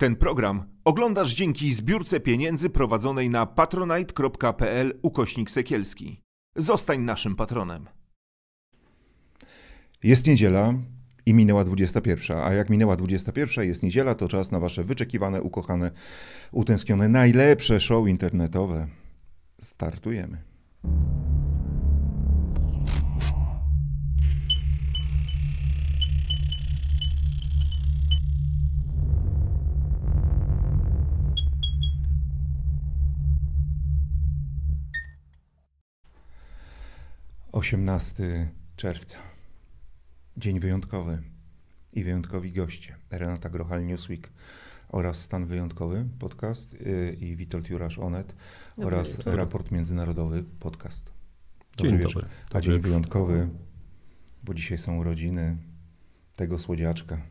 [0.00, 6.22] Ten program oglądasz dzięki zbiórce pieniędzy prowadzonej na patronite.pl ukośnik sekielski.
[6.56, 7.86] Zostań naszym patronem.
[10.02, 10.74] Jest niedziela
[11.26, 15.90] i minęła 21, a jak minęła 21, jest niedziela, to czas na wasze wyczekiwane, ukochane,
[16.52, 18.86] utęsknione, najlepsze show internetowe.
[19.62, 20.42] Startujemy.
[37.52, 39.18] Osiemnasty czerwca.
[40.36, 41.22] Dzień wyjątkowy
[41.92, 42.96] i wyjątkowi goście.
[43.10, 44.32] Renata Grochal, Newsweek
[44.88, 48.34] oraz Stan Wyjątkowy podcast yy, i Witold Jurasz Onet
[48.76, 49.34] Dobry oraz wieczór.
[49.36, 51.12] Raport Międzynarodowy podcast.
[51.76, 52.22] Dzień wieczór.
[52.22, 52.28] dobry.
[52.44, 52.88] A Dobry dzień wieczór.
[52.88, 53.48] wyjątkowy,
[54.44, 55.56] bo dzisiaj są urodziny
[56.36, 57.22] tego słodziaczka,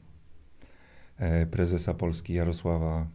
[1.17, 3.07] e, prezesa Polski Jarosława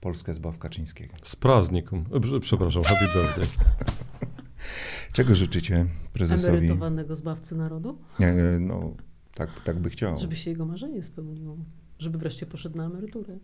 [0.00, 1.14] Polskę Zbaw Kaczyńskiego.
[1.22, 2.04] Z praznikiem.
[2.14, 3.46] E, prze- Przepraszam, happy birthday.
[5.12, 6.56] Czego życzycie prezesowi?
[6.56, 7.98] Emerytowanego zbawcy narodu?
[8.18, 8.94] Nie, nie, no,
[9.34, 10.16] tak, tak by chciał.
[10.18, 11.56] Żeby się jego marzenie spełniło.
[11.98, 13.38] Żeby wreszcie poszedł na emeryturę.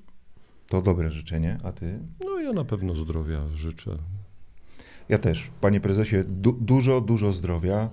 [0.69, 1.99] To dobre życzenie, a ty?
[2.25, 3.99] No ja na pewno zdrowia życzę.
[5.09, 5.51] Ja też.
[5.61, 7.91] Panie prezesie, du dużo, dużo zdrowia,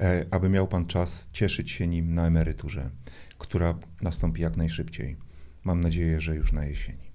[0.00, 2.90] e, aby miał pan czas cieszyć się nim na emeryturze,
[3.38, 5.16] która nastąpi jak najszybciej.
[5.64, 7.08] Mam nadzieję, że już na jesieni.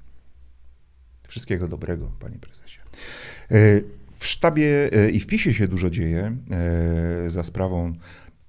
[1.27, 2.79] Wszystkiego dobrego, panie prezesie.
[3.51, 3.81] E,
[4.23, 7.93] w sztabie e, i w PiSie się dużo dzieje e, za sprawą,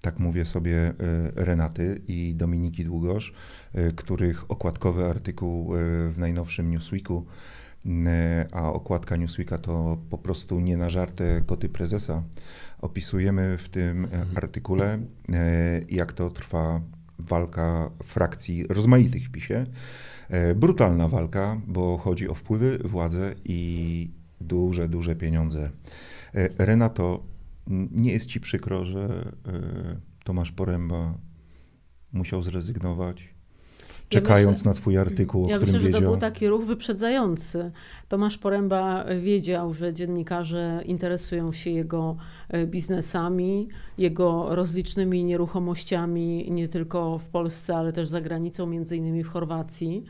[0.00, 0.92] tak mówię sobie, e,
[1.34, 3.33] Renaty i Dominiki Długosz,
[3.97, 5.72] których okładkowy artykuł
[6.11, 7.27] w najnowszym Newsweeku
[8.53, 12.22] a okładka Newsweeka to po prostu nie na żartę koty prezesa.
[12.81, 14.98] Opisujemy w tym e, artykule,
[15.88, 16.81] jak to trwa
[17.19, 19.66] walka frakcji rozmaitych w PiSie.
[20.56, 25.71] Brutalna walka, bo chodzi o wpływy, władzę i duże, duże pieniądze.
[26.34, 27.22] E, Renato,
[27.91, 31.15] nie jest ci przykro, że e, Tomasz Poręba
[32.12, 33.34] musiał zrezygnować,
[34.09, 36.12] czekając myślę- na twój artykuł, o Ja którym myślę, że to wiedział?
[36.12, 37.71] był taki ruch wyprzedzający.
[38.09, 42.16] Tomasz Poręba wiedział, że dziennikarze interesują się jego
[42.49, 43.69] e, biznesami,
[43.99, 50.05] jego rozlicznymi nieruchomościami nie tylko w Polsce, ale też za granicą, między innymi w Chorwacji.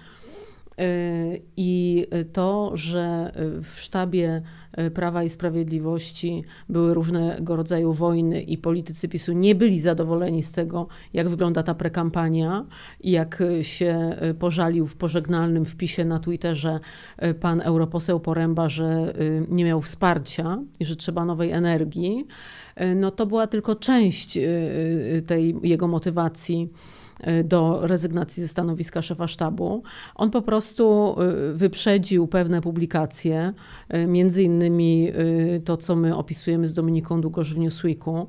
[0.79, 4.43] E, I to, że w sztabie
[4.73, 10.53] e, Prawa i Sprawiedliwości były różnego rodzaju wojny i politycy PiSu nie byli zadowoleni z
[10.53, 12.67] tego, jak wygląda ta prekampania
[13.01, 16.81] i jak się e, pożalił w pożegnalnym wpisie na Twitterze
[17.41, 19.15] pan europoseł Poręba, że
[19.49, 22.27] nie miał wsparcia i że trzeba nowej energii,
[22.97, 24.39] no to była tylko część
[25.27, 26.69] tej jego motywacji
[27.44, 29.82] do rezygnacji ze stanowiska szefa sztabu.
[30.14, 31.16] On po prostu
[31.50, 33.52] y, wyprzedził pewne publikacje,
[33.94, 38.28] y, między innymi y, to, co my opisujemy z Dominiką Długosz w Newsweeku.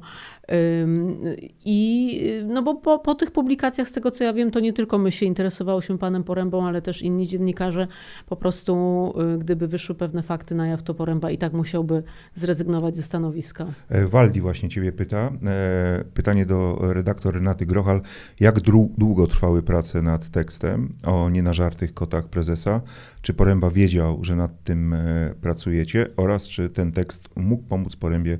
[1.66, 4.74] I y, no bo po, po tych publikacjach, z tego co ja wiem, to nie
[4.74, 7.88] tylko my się interesowałyśmy panem Porębą, ale też inni dziennikarze.
[8.26, 12.96] Po prostu, y, gdyby wyszły pewne fakty na jaw, to Poręba i tak musiałby zrezygnować
[12.96, 13.66] ze stanowiska.
[13.90, 15.32] E, Waldi właśnie ciebie pyta.
[15.46, 18.02] E, Pytanie do redaktor Renaty Grochal.
[18.40, 18.60] Jak
[18.98, 22.82] długo trwały prace nad tekstem o nienażartych kotach prezesa?
[23.22, 28.38] Czy Poręba wiedział, że nad tym e, pracujecie oraz czy ten tekst mógł pomóc Porębie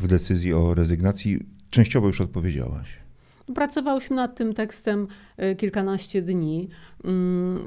[0.00, 1.38] w decyzji o rezygnacji?
[1.70, 2.99] Częściowo już odpowiedziałaś.
[3.54, 5.06] Pracowałyśmy nad tym tekstem
[5.42, 6.68] y, kilkanaście dni.
[7.04, 7.60] Mm,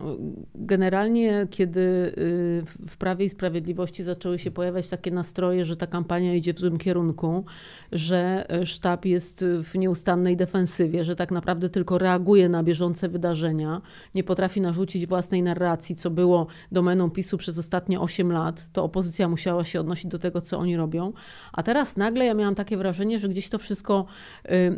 [0.55, 6.35] Generalnie, kiedy y, w Prawie i Sprawiedliwości zaczęły się pojawiać takie nastroje, że ta kampania
[6.35, 7.45] idzie w złym kierunku,
[7.91, 13.81] że y, sztab jest w nieustannej defensywie, że tak naprawdę tylko reaguje na bieżące wydarzenia,
[14.15, 19.29] nie potrafi narzucić własnej narracji, co było domeną PiSu przez ostatnie 8 lat, to opozycja
[19.29, 21.13] musiała się odnosić do tego, co oni robią.
[21.53, 24.05] A teraz nagle ja miałam takie wrażenie, że gdzieś to wszystko
[24.45, 24.77] y,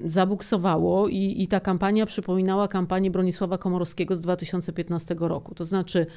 [0.95, 5.55] zabuksowało i, i ta kampania przypominała kampanię Bronisława Komorowskiego z 2015 roku.
[5.55, 6.07] To znaczy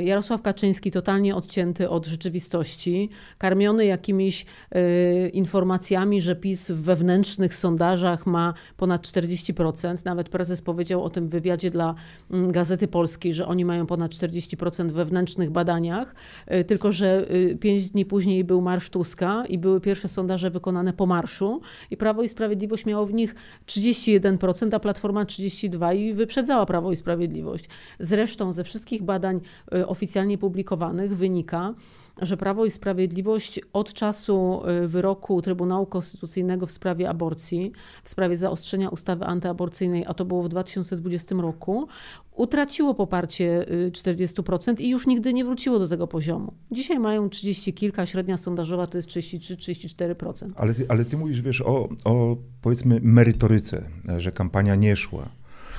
[0.00, 8.26] Jarosław Kaczyński totalnie odcięty od rzeczywistości, karmiony jakimiś y, informacjami, że PiS w wewnętrznych sondażach
[8.26, 10.04] ma ponad 40%.
[10.04, 11.94] Nawet prezes powiedział o tym w wywiadzie dla
[12.30, 16.14] mm, Gazety Polskiej, że oni mają ponad 40% w wewnętrznych badaniach,
[16.52, 20.92] y, tylko że y, pięć dni później był Marsz Tuska i były pierwsze sondaże wykonane
[20.92, 21.60] po marszu
[21.90, 23.34] i Prawo i Sprawiedliwość miało w nich
[23.66, 27.64] 31%, a Platforma 32% i wyprzedzała Prawo i Sprawiedliwość.
[27.98, 31.74] Zresztą ze wszystkich badań y, oficjalnie publikowanych wynika,
[32.22, 37.72] że Prawo i Sprawiedliwość od czasu y, wyroku Trybunału Konstytucyjnego w sprawie aborcji,
[38.04, 41.88] w sprawie zaostrzenia ustawy antyaborcyjnej, a to było w 2020 roku,
[42.34, 46.52] utraciło poparcie 40% y, i już nigdy nie wróciło do tego poziomu.
[46.70, 50.50] Dzisiaj mają 30 kilka, średnia sondażowa to jest 33-34%.
[50.56, 53.88] Ale ale ty mówisz, wiesz, o, o powiedzmy merytoryce,
[54.18, 55.28] że kampania nie szła.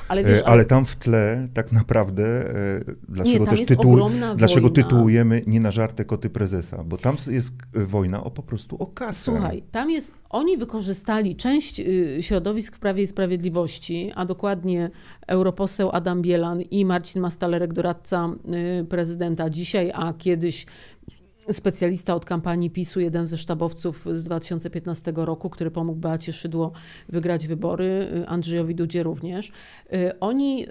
[0.10, 2.80] Ale, wiesz, e, ale, ale, tam w tle tak naprawdę, e,
[3.10, 4.00] dlaczego nie, też tytuł,
[4.36, 8.88] dlaczego tytułujemy nie na żarty koty prezesa, bo tam jest wojna o po prostu o
[8.88, 9.32] kasę.
[9.32, 14.90] Słuchaj, tam jest, oni wykorzystali część y, środowisk Prawie i Sprawiedliwości, a dokładnie
[15.28, 18.30] europoseł Adam Bielan i Marcin Mastalerek, doradca
[18.82, 19.50] y, prezydenta.
[19.50, 20.66] Dzisiaj, a kiedyś
[21.52, 26.72] specjalista od kampanii PiSu, jeden ze sztabowców z 2015 roku, który pomógł Beacie Szydło
[27.10, 29.52] wygrać wybory, y, Andrzejowi Dudzie również.
[29.94, 30.66] Y, oni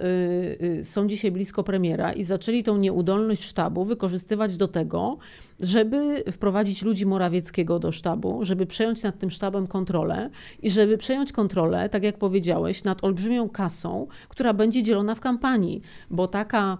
[0.78, 5.18] y, są dzisiaj blisko premiera i zaczęli tą nieudolność sztabu wykorzystywać do tego,
[5.60, 10.30] żeby wprowadzić ludzi Morawieckiego do sztabu, żeby przejąć nad tym sztabem kontrolę
[10.62, 15.82] i żeby przejąć kontrolę, tak jak powiedziałeś, nad olbrzymią kasą, która będzie dzielona w kampanii,
[16.10, 16.78] bo taka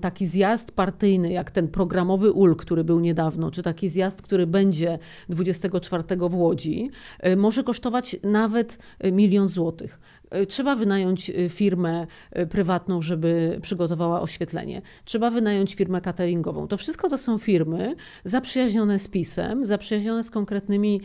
[0.00, 4.98] taki zjazd partyjny, jak ten programowy UL, który był niedawno, czy taki zjazd, który będzie
[5.28, 6.90] 24 w Łodzi,
[7.26, 10.00] y, może kosztować nawet y, milion złotych.
[10.36, 12.06] Y, trzeba wynająć firmę
[12.50, 14.82] prywatną, żeby przygotowała oświetlenie.
[15.04, 16.68] Trzeba wynająć firmę cateringową.
[16.68, 17.94] To wszystko to są firmy
[18.24, 21.00] zaprzyjaźnione z PiSem, zaprzyjaźnione z konkretnymi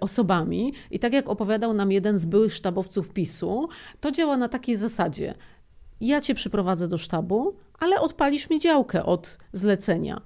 [0.00, 0.72] osobami.
[0.90, 3.68] I tak jak opowiadał nam jeden z byłych sztabowców PiSu,
[4.00, 5.34] to działa na takiej zasadzie.
[6.00, 10.20] Ja cię przyprowadzę do sztabu, ale odpalisz mi działkę od zlecenia.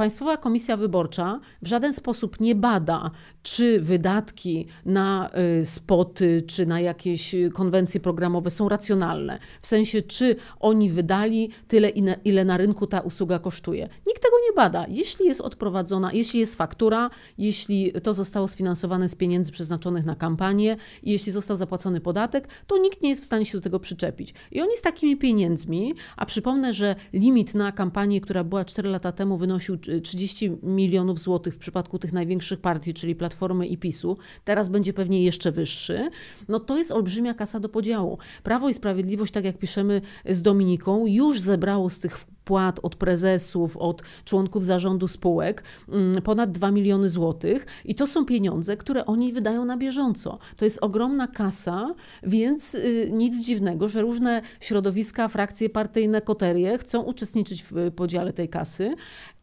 [0.00, 3.10] Państwowa Komisja Wyborcza w żaden sposób nie bada,
[3.42, 5.30] czy wydatki na
[5.60, 9.38] y, spoty, czy na jakieś konwencje programowe są racjonalne.
[9.60, 11.88] W sensie, czy oni wydali tyle,
[12.24, 13.88] ile na rynku ta usługa kosztuje.
[14.06, 14.86] Nikt tego nie bada.
[14.88, 20.76] Jeśli jest odprowadzona, jeśli jest faktura, jeśli to zostało sfinansowane z pieniędzy przeznaczonych na kampanię,
[21.02, 24.34] jeśli został zapłacony podatek, to nikt nie jest w stanie się do tego przyczepić.
[24.52, 29.12] I oni z takimi pieniędzmi, a przypomnę, że limit na kampanię, która była 4 lata
[29.12, 34.68] temu, wynosił 30 milionów złotych w przypadku tych największych partii, czyli Platformy i PiSu, teraz
[34.68, 36.10] będzie pewnie jeszcze wyższy,
[36.48, 38.18] no to jest olbrzymia kasa do podziału.
[38.42, 42.18] Prawo i Sprawiedliwość, tak jak piszemy z Dominiką, już zebrało z tych
[42.50, 48.24] wpłat od prezesów, od członków zarządu spółek mm, ponad 2 miliony złotych i to są
[48.24, 50.38] pieniądze, które oni wydają na bieżąco.
[50.56, 57.02] To jest ogromna kasa, więc y, nic dziwnego, że różne środowiska, frakcje partyjne, koterie chcą
[57.02, 58.94] uczestniczyć w podziale tej kasy.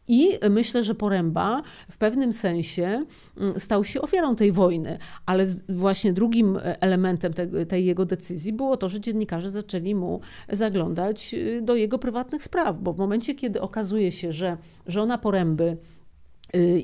[0.08, 3.04] I myślę, że Poręba w pewnym sensie
[3.36, 8.52] mm, stał się ofiarą tej wojny, ale właśnie drugim e, elementem tej, tej jego decyzji
[8.52, 13.34] było to, że dziennikarze zaczęli mu zaglądać y, do jego prywatnych spraw, bo w momencie,
[13.34, 14.56] kiedy okazuje się, że
[14.86, 15.76] żona Poręby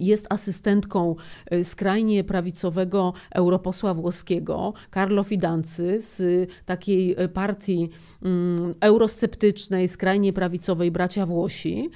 [0.00, 1.16] jest asystentką
[1.52, 7.90] y, skrajnie prawicowego europosła włoskiego, Carlo Fidancy, z takiej y, partii
[8.22, 11.90] mm, eurosceptycznej, skrajnie prawicowej bracia Włosi.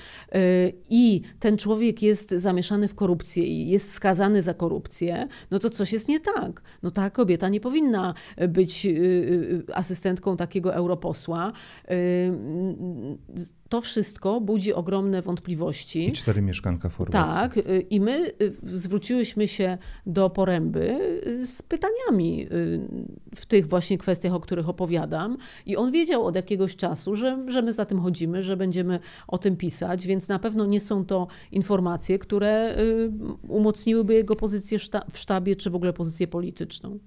[0.90, 5.92] I ten człowiek jest zamieszany w korupcję i jest skazany za korupcję, no to coś
[5.92, 6.62] jest nie tak.
[6.82, 8.14] No ta kobieta nie powinna
[8.48, 8.86] być
[9.74, 11.52] asystentką takiego europosła
[13.68, 16.08] to wszystko budzi ogromne wątpliwości.
[16.08, 17.34] I cztery mieszkanka w Chorwacji.
[17.34, 22.48] Tak, y, i my y, zwróciłyśmy się do Poręby y, z pytaniami
[23.36, 25.36] w tych właśnie kwestiach, o których opowiadam.
[25.66, 29.38] I on wiedział od jakiegoś czasu, że, że my za tym chodzimy, że będziemy o
[29.38, 32.76] tym pisać, więc na pewno nie są to informacje, które
[33.48, 34.78] umocniłyby jego pozycję
[35.12, 36.98] w sztabie, czy w ogóle pozycję polityczną.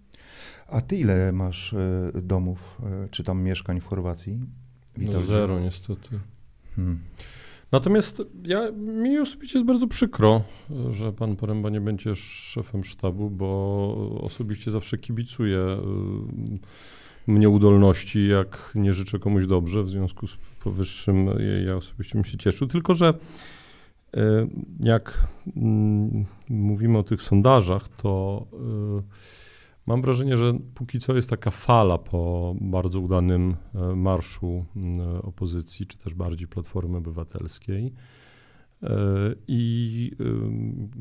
[0.68, 1.76] A ty ile masz
[2.14, 2.82] domów,
[3.12, 4.40] czy tam mieszkań w Chorwacji?
[4.98, 6.20] No zero niestety.
[6.82, 7.00] Hmm.
[7.72, 10.42] Natomiast ja, mi osobiście jest bardzo przykro,
[10.90, 15.78] że pan Poręba nie będzie szefem sztabu, bo osobiście zawsze kibicuję
[17.28, 19.84] y, nieudolności, jak nie życzę komuś dobrze.
[19.84, 21.30] W związku z powyższym
[21.66, 22.68] ja osobiście bym się cieszył.
[22.68, 24.20] Tylko, że y,
[24.80, 28.46] jak mm, mówimy o tych sondażach, to
[29.00, 29.41] y,
[29.92, 35.88] Mam wrażenie, że póki co jest taka fala po bardzo udanym e, marszu e, opozycji,
[35.88, 37.94] czy też bardziej Platformy Obywatelskiej.
[38.84, 38.90] E,
[39.48, 40.12] I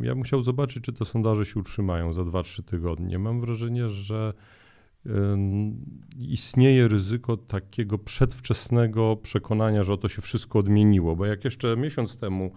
[0.03, 3.19] ja bym chciał zobaczyć, czy te sondaże się utrzymają za 2-3 tygodnie.
[3.19, 4.33] Mam wrażenie, że
[6.19, 12.51] istnieje ryzyko takiego przedwczesnego przekonania, że oto się wszystko odmieniło, bo jak jeszcze miesiąc temu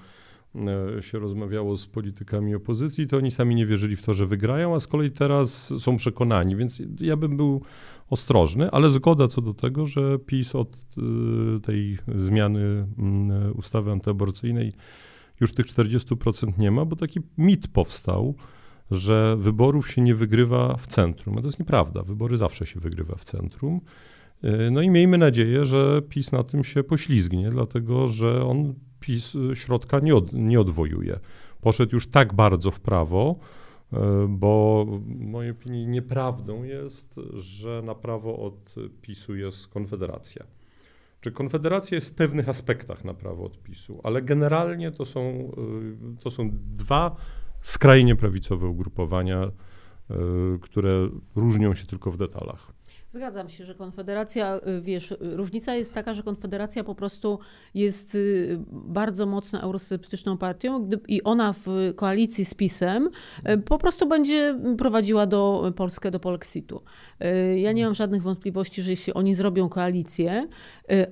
[1.02, 4.80] się rozmawiało z politykami opozycji, to oni sami nie wierzyli w to, że wygrają, a
[4.80, 7.62] z kolei teraz są przekonani, więc ja bym był
[8.10, 12.88] ostrożny, ale zgoda co do tego, że PiS od e, tej zmiany
[13.56, 14.74] ustawy antyaborcyjnej
[15.42, 18.36] już tych 40% nie ma, bo taki mit powstał,
[18.92, 21.38] że wyborów się nie wygrywa w centrum.
[21.38, 22.04] A to jest nieprawda.
[22.04, 23.82] Wybory zawsze się wygrywa w centrum.
[24.44, 28.74] E, no i miejmy nadzieję, że PiS na tym się poślizgnie, dlatego że on
[29.06, 31.20] PiS środka nie, od, nie odwojuje.
[31.62, 33.36] Poszedł już tak bardzo w prawo,
[33.94, 40.46] e, bo w mojej opinii nieprawdą jest, że na prawo od PiSu jest Konfederacja.
[41.22, 46.22] Czy Konfederacja jest w pewnych aspektach na prawo od PiSu, ale generalnie to są, e,
[46.22, 47.16] to są dwa
[47.62, 49.52] skrajnie prawicowe ugrupowania,
[50.62, 52.74] które różnią się tylko w detalach.
[53.14, 57.40] Zgadzam się, że Konfederacja, y, wiesz, y, różnica jest taka, że Konfederacja po prostu
[57.74, 63.10] jest y, bardzo mocno eurosceptyczną partią i ona w koalicji z PiSem
[63.66, 66.82] po prostu będzie prowadziła do Polskę do polexitu.
[67.56, 70.48] Ja nie mam żadnych wątpliwości, że jeśli oni zrobią koalicję,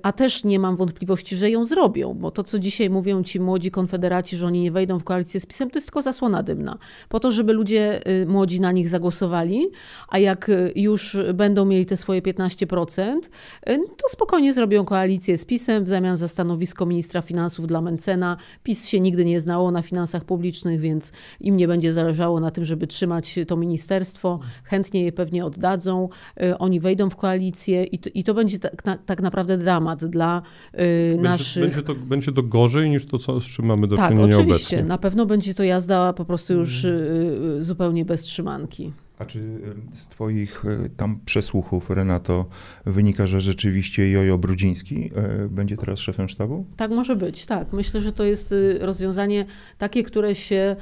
[0.02, 3.70] a też nie mam wątpliwości, że ją zrobią, bo to, co dzisiaj mówią ci młodzi
[3.70, 6.78] konfederaci, że oni nie wejdą w koalicję z PiSem, to jest tylko zasłona dymna.
[7.08, 9.70] Po to, żeby ludzie młodzi na nich zagłosowali,
[10.08, 13.30] a jak już będą mieli te swoje 15%,
[13.68, 18.36] y, to spokojnie zrobią koalicję z PiSem w zamian za stanowisko ministra finansów dla Mencena.
[18.62, 22.64] PiS się nigdy nie znało na finansach publicznych, więc im nie będzie zależało na tym,
[22.64, 24.40] żeby trzymać to ministerstwo.
[24.64, 26.08] Chętnie je pewnie oddadzą.
[26.42, 30.04] Y, oni wejdą w koalicję i to, i to będzie tak, na, tak naprawdę dramat
[30.04, 30.42] dla
[30.74, 31.62] y, będzie, naszych...
[31.62, 34.44] Będzie to, będzie to gorzej niż to, co, z czym mamy do tak, czynienia obecnie.
[34.44, 34.84] Tak, oczywiście.
[34.84, 37.62] Na pewno będzie to jazda po prostu już mm.
[37.62, 38.92] zupełnie bez trzymanki.
[39.22, 39.60] A czy
[39.94, 42.46] z Twoich e, tam przesłuchów, Renato,
[42.86, 46.66] wynika, że rzeczywiście Jojo Brudziński e, będzie teraz szefem sztabu?
[46.76, 47.72] Tak może być, tak.
[47.72, 49.46] Myślę, że to jest y, rozwiązanie
[49.78, 50.76] takie, które się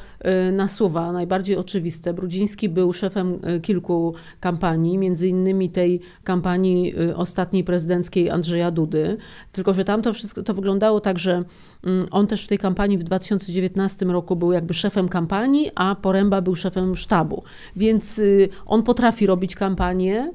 [0.48, 2.14] y, nasuwa, najbardziej oczywiste.
[2.14, 9.16] Brudziński był szefem y, kilku kampanii, między innymi tej kampanii ostatniej prezydenckiej Andrzeja Dudy,
[9.52, 11.44] tylko że tam to wszystko to wyglądało tak, że
[11.84, 16.42] mm, on też w tej kampanii w 2019 roku był jakby szefem kampanii, a Poręba
[16.42, 17.42] był szefem sztabu.
[17.76, 18.20] Więc
[18.66, 20.32] on potrafi robić kampanię,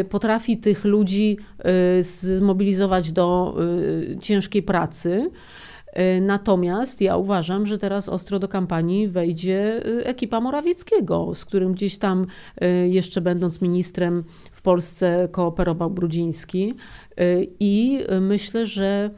[0.00, 1.38] y, potrafi tych ludzi
[1.98, 3.56] y, zmobilizować do
[4.12, 5.30] y, ciężkiej pracy.
[6.20, 12.26] Natomiast ja uważam, że teraz ostro do kampanii wejdzie ekipa Morawieckiego, z którym gdzieś tam
[12.88, 16.74] jeszcze będąc ministrem w Polsce kooperował Brudziński.
[17.60, 19.10] I myślę, że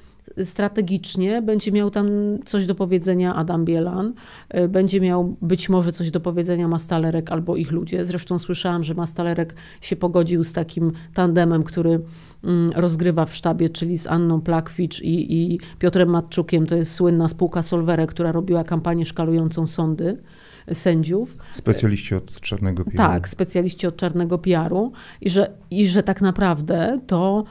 [0.44, 2.08] strategicznie będzie miał tam
[2.44, 4.14] coś do powiedzenia Adam Bielan,
[4.48, 8.04] e, będzie miał być może coś do powiedzenia Mastalerek albo ich ludzie.
[8.04, 12.00] Zresztą słyszałam, że Mastalerek się pogodził z takim tandemem, który
[12.44, 16.66] mm, rozgrywa w sztabie, czyli z Anną Plakwicz i, i Piotrem Matczukiem.
[16.66, 20.18] To jest słynna spółka Solwere, która robiła kampanię szkalującą sądy
[20.72, 21.36] sędziów.
[21.54, 22.96] Specjaliści od czarnego PR-u.
[22.96, 27.44] Tak, specjaliści od czarnego PR-u i że, i że tak naprawdę to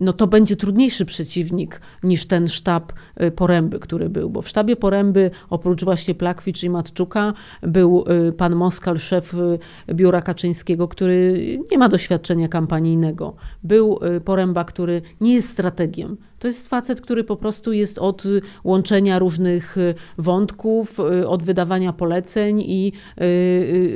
[0.00, 4.76] no to będzie trudniejszy przeciwnik niż ten sztab y, Poręby, który był, bo w sztabie
[4.76, 7.32] Poręby oprócz właśnie Plakwicz i Matczuka
[7.62, 9.58] był y, pan Moskal, szef y,
[9.94, 13.34] biura Kaczyńskiego, który nie ma doświadczenia kampanijnego.
[13.64, 16.16] Był Poręba, który nie jest strategiem.
[16.40, 18.22] To jest facet, który po prostu jest od
[18.64, 19.76] łączenia różnych
[20.18, 22.92] wątków, od wydawania poleceń i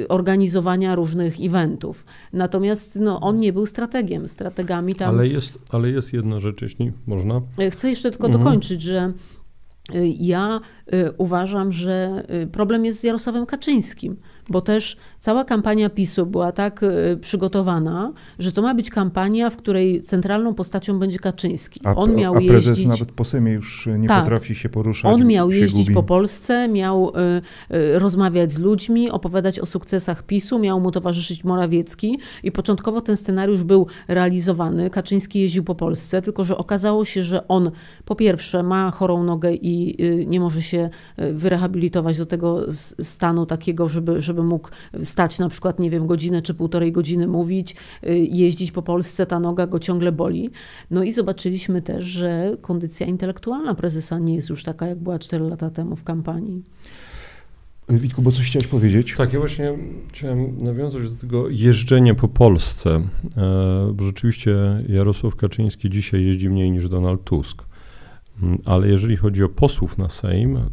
[0.08, 2.04] organizowania różnych eventów.
[2.32, 4.28] Natomiast no, on nie był strategiem.
[4.28, 5.14] Strategami tam.
[5.14, 7.40] Ale jest, ale jest jedna rzecz, jeśli można.
[7.70, 8.44] Chcę jeszcze tylko mhm.
[8.44, 9.12] dokończyć, że
[10.20, 10.60] ja
[11.18, 14.16] uważam, że problem jest z Jarosławem Kaczyńskim
[14.48, 19.56] bo też cała kampania PiSu była tak y, przygotowana, że to ma być kampania, w
[19.56, 21.80] której centralną postacią będzie Kaczyński.
[21.84, 22.86] A, on miał a prezes jeździć...
[22.86, 25.14] nawet po Sejmie już nie tak, potrafi się poruszać.
[25.14, 25.94] On miał jeździć gubi.
[25.94, 27.12] po Polsce, miał
[27.70, 33.00] y, y, rozmawiać z ludźmi, opowiadać o sukcesach PiSu, miał mu towarzyszyć Morawiecki i początkowo
[33.00, 34.90] ten scenariusz był realizowany.
[34.90, 37.70] Kaczyński jeździł po Polsce, tylko że okazało się, że on
[38.04, 43.46] po pierwsze ma chorą nogę i y, nie może się y, wyrehabilitować do tego stanu
[43.46, 44.68] takiego, żeby, żeby mógł
[45.02, 47.76] stać na przykład, nie wiem, godzinę czy półtorej godziny mówić,
[48.06, 50.50] y, jeździć po Polsce, ta noga go ciągle boli.
[50.90, 55.44] No i zobaczyliśmy też, że kondycja intelektualna prezesa nie jest już taka, jak była 4
[55.44, 56.62] lata temu w kampanii.
[57.88, 59.14] Witku, bo coś chciałeś powiedzieć?
[59.16, 59.78] Tak, ja właśnie
[60.12, 63.02] chciałem nawiązać do tego jeżdżenia po Polsce.
[63.36, 64.56] E, rzeczywiście
[64.88, 67.62] Jarosław Kaczyński dzisiaj jeździ mniej niż Donald Tusk.
[68.42, 70.66] Mm, ale jeżeli chodzi o posłów na Sejm, e,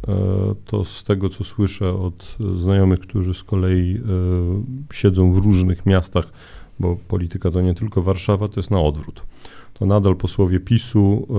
[0.64, 4.00] to z tego, co słyszę od znajomych, którzy z kolei e,
[4.92, 6.32] siedzą w różnych miastach,
[6.80, 9.22] bo polityka to nie tylko Warszawa, to jest na odwrót.
[9.74, 11.34] To nadal posłowie PiSu e,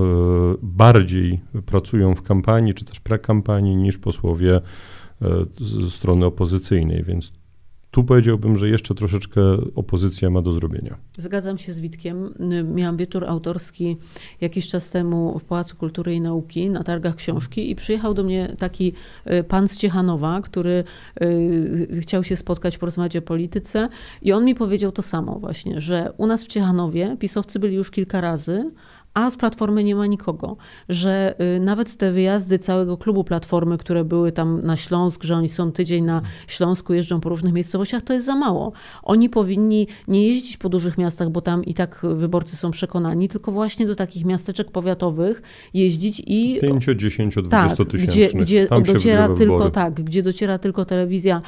[0.62, 4.62] bardziej pracują w kampanii, czy też prekampanii, niż posłowie
[5.90, 7.34] strony opozycyjnej, więc
[7.94, 9.42] tu powiedziałbym, że jeszcze troszeczkę
[9.76, 10.98] opozycja ma do zrobienia.
[11.18, 12.34] Zgadzam się z Witkiem.
[12.74, 13.98] Miałam wieczór autorski
[14.42, 18.56] jakiś czas temu w Pałacu Kultury i Nauki na targach książki i przyjechał do mnie
[18.60, 18.94] taki
[19.32, 20.84] y, pan z Ciechanowa, który
[21.22, 23.90] y, chciał się spotkać, porozmawiać o polityce
[24.22, 27.92] i on mi powiedział to samo właśnie, że u nas w Ciechanowie pisowcy byli już
[27.92, 28.72] kilka razy,
[29.14, 30.58] a z Platformy nie ma nikogo,
[30.90, 35.50] że y, nawet te wyjazdy całego klubu Platformy, które były tam na Śląsk, że oni
[35.50, 38.72] są tydzień na Śląsku, jeżdżą po różnych miejscowościach, to jest za mało.
[39.04, 43.52] Oni powinni nie jeździć po dużych miastach, bo tam i tak wyborcy są przekonani, tylko
[43.52, 45.42] właśnie do takich miasteczek powiatowych
[45.74, 46.60] jeździć i...
[46.62, 48.08] 5, 10, 20 tak, tysięcznych.
[48.08, 49.72] Gdzie, gdzie tam dociera tylko wybory.
[49.72, 51.42] tak, gdzie dociera tylko telewizja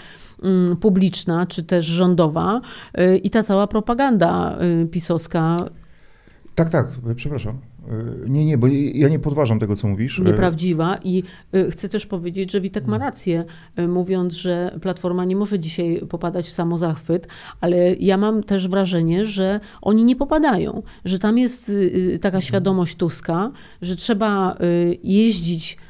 [0.44, 2.62] mm, publiczna, czy też rządowa
[3.00, 5.58] y, i ta cała propaganda y, pisowska
[6.56, 7.58] Tak, tak, przepraszam.
[7.88, 10.20] E, Nie, nie, bo ja nie podważam tego, co mówisz.
[10.20, 11.24] E, nieprawdziwa i
[11.56, 13.46] y, chcę też powiedzieć, że Witek ma rację,
[13.80, 17.28] y, mówiąc, że Platforma nie może dzisiaj popadać w samozachwyt,
[17.62, 21.74] ale ja mam też wrażenie, że oni nie popadają, że tam jest y,
[22.14, 25.85] y, taka świadomość Tuska, że trzeba y, jeździć y,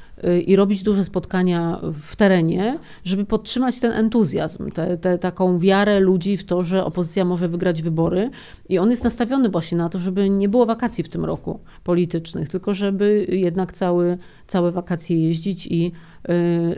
[0.45, 6.37] i robić duże spotkania w terenie, żeby podtrzymać ten entuzjazm, tę te, taką wiarę ludzi
[6.37, 8.29] w to, że opozycja może wygrać wybory.
[8.69, 12.49] I on jest nastawiony właśnie na to, żeby nie było wakacji w tym roku politycznych,
[12.49, 14.17] tylko żeby jednak cały,
[14.47, 15.91] całe wakacje jeździć i
[16.29, 16.31] y,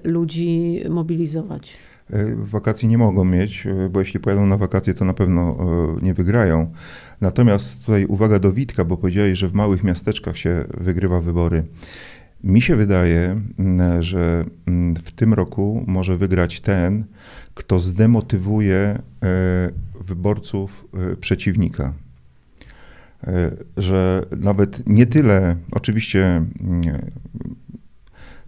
[0.04, 1.78] ludzi mobilizować.
[2.14, 6.06] E, Wakacji nie mogą mieć, e, bo jeśli pojadą na wakacje, to na pewno e,
[6.06, 6.72] nie wygrają.
[7.22, 11.64] Natomiast tutaj uwaga do Witka, bo powiedziałeś, że w małych miasteczkach się wygrywa wybory.
[12.44, 17.06] Mi się wydaje, mm, że mm, w tym roku może wygrać ten,
[17.54, 19.00] kto zdemotywuje e,
[20.02, 21.94] wyborców e, przeciwnika.
[23.28, 27.12] E, Że nawet nie tyle, oczywiście mm,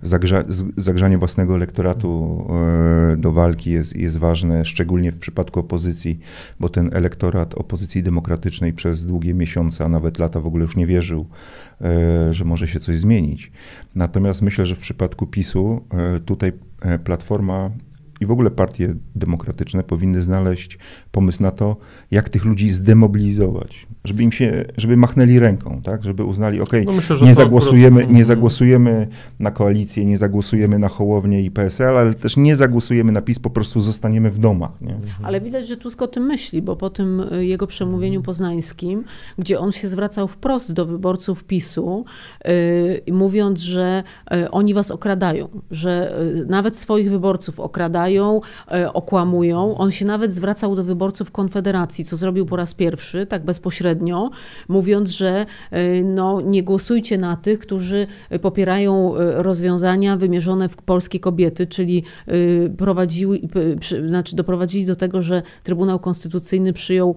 [0.01, 0.43] zagrza,
[0.77, 2.45] zagrzanie własnego elektoratu
[3.13, 6.19] e, do walki jest, jest ważne, szczególnie w przypadku opozycji,
[6.59, 10.87] bo ten elektorat opozycji demokratycznej przez długie miesiące, a nawet lata w ogóle już nie
[10.87, 11.25] wierzył,
[11.81, 13.51] e, że może się coś zmienić.
[13.95, 16.51] Natomiast myślę, że w przypadku PiSu e, tutaj
[17.03, 17.71] Platforma
[18.21, 20.77] i w ogóle partie demokratyczne powinny znaleźć
[21.11, 21.77] pomysł na to,
[22.11, 26.91] jak tych ludzi zdemobilizować, żeby im się, żeby machnęli ręką, tak, żeby uznali, ok, No
[26.91, 28.25] myślę, że nie to akurat- zagłosujemy, nie Mhm.
[28.25, 29.07] zagłosujemy
[29.39, 33.49] na koalicję, nie zagłosujemy na Hołownię i PSL, ale też nie zagłosujemy na PiS, po
[33.49, 34.71] prostu zostaniemy w domach.
[34.81, 34.95] Nie?
[35.23, 39.03] Ale widać, że Tusk o tym myśli, bo po tym y, jego przemówieniu poznańskim,
[39.37, 42.05] gdzie on się zwracał wprost do wyborców PiSu,
[43.07, 44.03] y, mówiąc, że
[44.33, 49.77] y, oni was okradają, że y, nawet swoich wyborców okradają, y, okłamują.
[49.77, 54.29] On się nawet zwracał do wyborców Konfederacji, co zrobił po raz pierwszy, tak bezpośrednio,
[54.67, 61.19] mówiąc, że y, no, nie głosujcie na tych, którzy y, popierają rozwiązania wymierzone w polskie
[61.19, 62.03] kobiety, czyli
[62.77, 63.41] prowadziły,
[64.07, 67.15] znaczy doprowadzili do tego, że Trybunał Konstytucyjny przyjął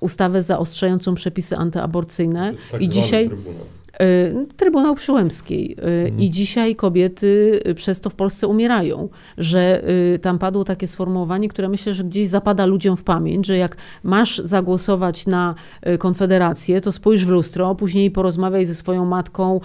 [0.00, 3.66] ustawę zaostrzającą przepisy antyaborcyjne Tak i dzisiaj trybunał.
[4.00, 9.08] Y, Trybunał Przyłębskiej y, i dzisiaj kobiety y, przez to w Polsce umierają,
[9.38, 13.56] że y, tam padło takie sformułowanie, które myślę, że gdzieś zapada ludziom w pamięć, że
[13.56, 15.54] jak masz zagłosować na
[15.98, 19.60] Konfederację, to spójrz w lustro, później porozmawiaj ze swoją matką,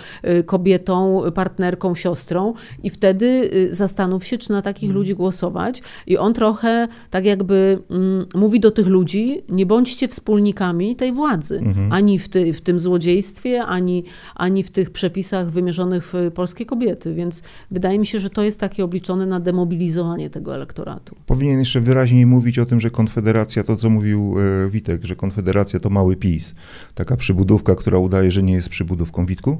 [0.45, 5.81] kobietą, partnerką, siostrą i wtedy zastanów się, czy na takich ludzi głosować.
[6.07, 11.61] I on trochę tak jakby mm, mówi do tych ludzi, nie bądźcie wspólnikami tej władzy,
[11.89, 14.03] ani w, ty, w tym złodziejstwie, ani,
[14.35, 17.13] ani w tych przepisach wymierzonych w polskie kobiety.
[17.13, 21.15] Więc wydaje mi się, że to jest takie obliczone na demobilizowanie tego elektoratu.
[21.25, 25.79] Powinien jeszcze wyraźniej mówić o tym, że Konfederacja, to co mówił e, Witek, że Konfederacja
[25.79, 26.55] to mały PiS.
[26.95, 29.25] Taka przybudówka, która udaje, że nie jest przybudówką.
[29.25, 29.57] Witku?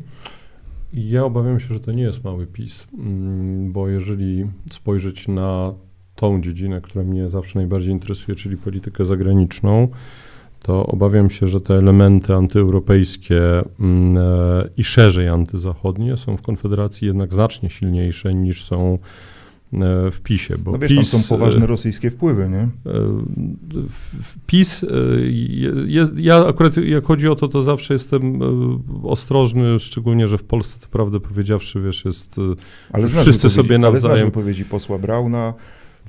[0.93, 5.73] Ja obawiam się, że to nie jest mały PiS, mm, bo jeżeli spojrzeć na
[6.15, 9.87] tą dziedzinę, która mnie zawsze najbardziej interesuje, czyli politykę zagraniczną,
[10.65, 13.41] to obawiam się, że te elementy antyeuropejskie
[13.79, 18.93] mm, e, i szerzej antyzachodnie są w Konfederacji jednak znacznie silniejsze niż są
[19.73, 20.55] e, w PiSie.
[20.57, 22.67] Bo No wiesz, PiS, tam są poważne e, rosyjskie wpływy, nie?
[24.47, 24.85] PiS,
[25.49, 28.39] je- jest, ja akurat jak chodzi o to, to zawsze jestem
[29.03, 32.35] ostrożny, szczególnie, że w Polsce, to prawdę powiedziawszy, wiesz, jest...
[32.93, 35.53] Ale Wszyscy sobie Ale znasz nawzajem- wypowiedzi posła Brauna.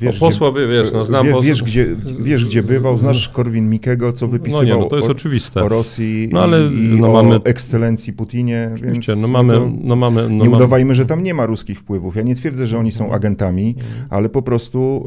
[0.00, 3.70] Wiesz, o posła, wiesz, no znam wie, posła- wiesz, gdzie, wiesz, gdzie bywał, znasz Korwin
[3.70, 5.62] Mikego, co No wypisywał nie, no to jest o, oczywiste.
[5.62, 9.72] o Rosji No ale i, i no o mamy- ekscelencji Putinie, więc Oczywiście, no mamy,
[9.82, 12.16] no mamy, no nie mamy, udawajmy, że tam nie ma ruskich wpływów.
[12.16, 14.06] Ja nie twierdzę, że oni są agentami, Mhm.
[14.11, 15.04] ale po prostu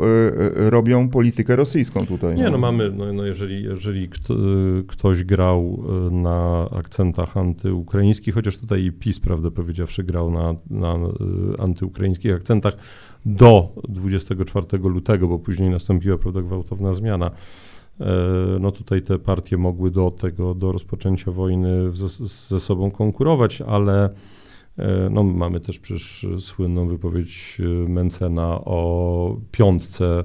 [0.66, 2.36] y, robią politykę rosyjską tutaj.
[2.36, 4.34] Nie, no mamy, no, no jeżeli, jeżeli kto,
[4.88, 10.94] ktoś grał e, na akcentach antyukraińskich, chociaż tutaj i PiS, prawdę powiedziawszy, grał na, na
[10.94, 11.08] e,
[11.62, 12.74] antyukraińskich akcentach
[13.26, 17.32] do 24 lutego, bo później nastąpiła prawda, gwałtowna zmiana.
[18.60, 22.08] No tutaj te partie mogły do tego, do rozpoczęcia wojny ze,
[22.48, 24.10] ze sobą konkurować, ale
[25.12, 30.24] no, mamy też przecież słynną wypowiedź Mencena o piątce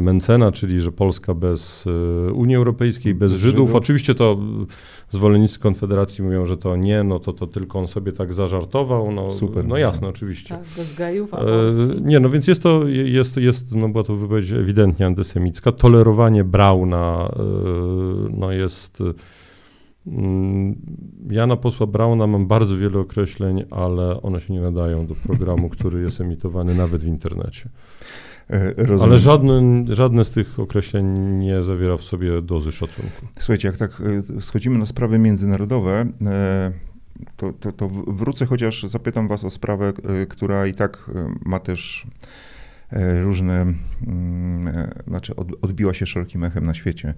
[0.00, 3.58] Mencena, czyli że Polska bez e, Unii Europejskiej, bez, bez Żydów.
[3.58, 3.74] Żydów.
[3.74, 4.38] Oczywiście to
[5.10, 9.12] zwolennicy Konfederacji mówią, że to nie, no to, to tylko on sobie tak zażartował.
[9.12, 9.66] No, Super.
[9.66, 10.48] No jasne, oczywiście.
[10.48, 11.38] Tak, bez gejów, e,
[12.00, 15.72] Nie, no więc jest to, jest, jest, no była to wypowiedź ewidentnie antysemicka.
[15.72, 17.42] Tolerowanie Brauna e,
[18.30, 19.02] no jest...
[20.06, 20.76] Mm,
[21.30, 25.68] ja na posła Brauna mam bardzo wiele określeń, ale one się nie nadają do programu,
[25.68, 27.68] który jest emitowany nawet w internecie.
[28.52, 29.02] E, rozumiem.
[29.02, 33.26] Ale żadne, żadne z tych określeń nie zawiera w sobie dozy szacunku.
[33.38, 34.02] Słuchajcie, jak tak
[34.38, 36.72] e, schodzimy na sprawy międzynarodowe, e,
[37.36, 39.92] to, to, to wrócę chociaż zapytam was o sprawę,
[40.28, 41.10] która i tak
[41.44, 42.06] ma też
[43.22, 43.60] różne,
[44.06, 47.14] mm, znaczy odbiła się szerokim echem na świecie.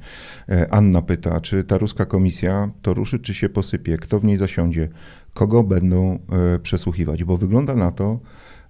[0.71, 3.97] Anna pyta, czy ta ruska komisja to ruszy, czy się posypie?
[3.97, 4.89] Kto w niej zasiądzie?
[5.35, 6.19] Kogo będą
[6.63, 7.25] przesłuchiwać?
[7.25, 8.21] Bo wygląda na to,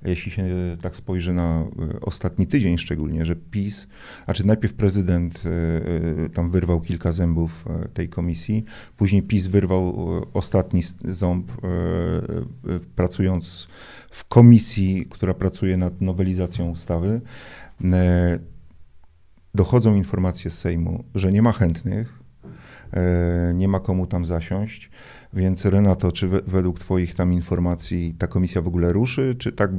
[0.05, 0.45] jeśli się
[0.83, 3.87] tak spojrzy na e, ostatni tydzień szczególnie, że PiS,
[4.27, 5.51] a czy najpierw prezydent e,
[6.25, 7.65] e, tam wyrwał kilka zębów
[7.95, 8.65] tej komisji,
[8.97, 11.53] później PiS wyrwał ostatni ząb,
[12.97, 13.69] pracując
[14.11, 17.21] w komisji, która pracuje nad nowelizacją ustawy.
[19.55, 22.24] Dochodzą informacje z Sejmu, że nie ma chętnych,
[23.55, 24.91] nie ma komu tam zasiąść.
[25.33, 29.71] Więc Renato, czy według Twoich tam informacji ta komisja w ogóle ruszy, czy tak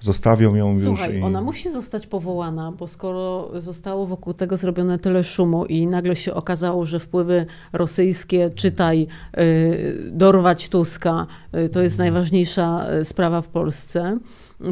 [0.00, 1.00] zostawią ją Słuchaj, już?
[1.00, 1.22] Słuchaj, i...
[1.22, 6.34] ona musi zostać powołana, bo skoro zostało wokół tego zrobione tyle szumu i nagle się
[6.34, 9.06] okazało, że wpływy rosyjskie, czytaj,
[9.38, 12.14] y, dorwać Tuska, y, to jest mhm.
[12.14, 14.18] najważniejsza y, sprawa w Polsce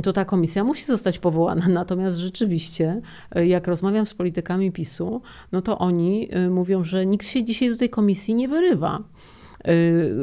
[0.03, 1.69] to ta komisja musi zostać powołana.
[1.81, 3.01] Natomiast rzeczywiście,
[3.35, 5.23] jak rozmawiam z politykami PiSu,
[5.53, 9.03] no to oni mówią, że nikt się dzisiaj do tej komisji nie wyrywa.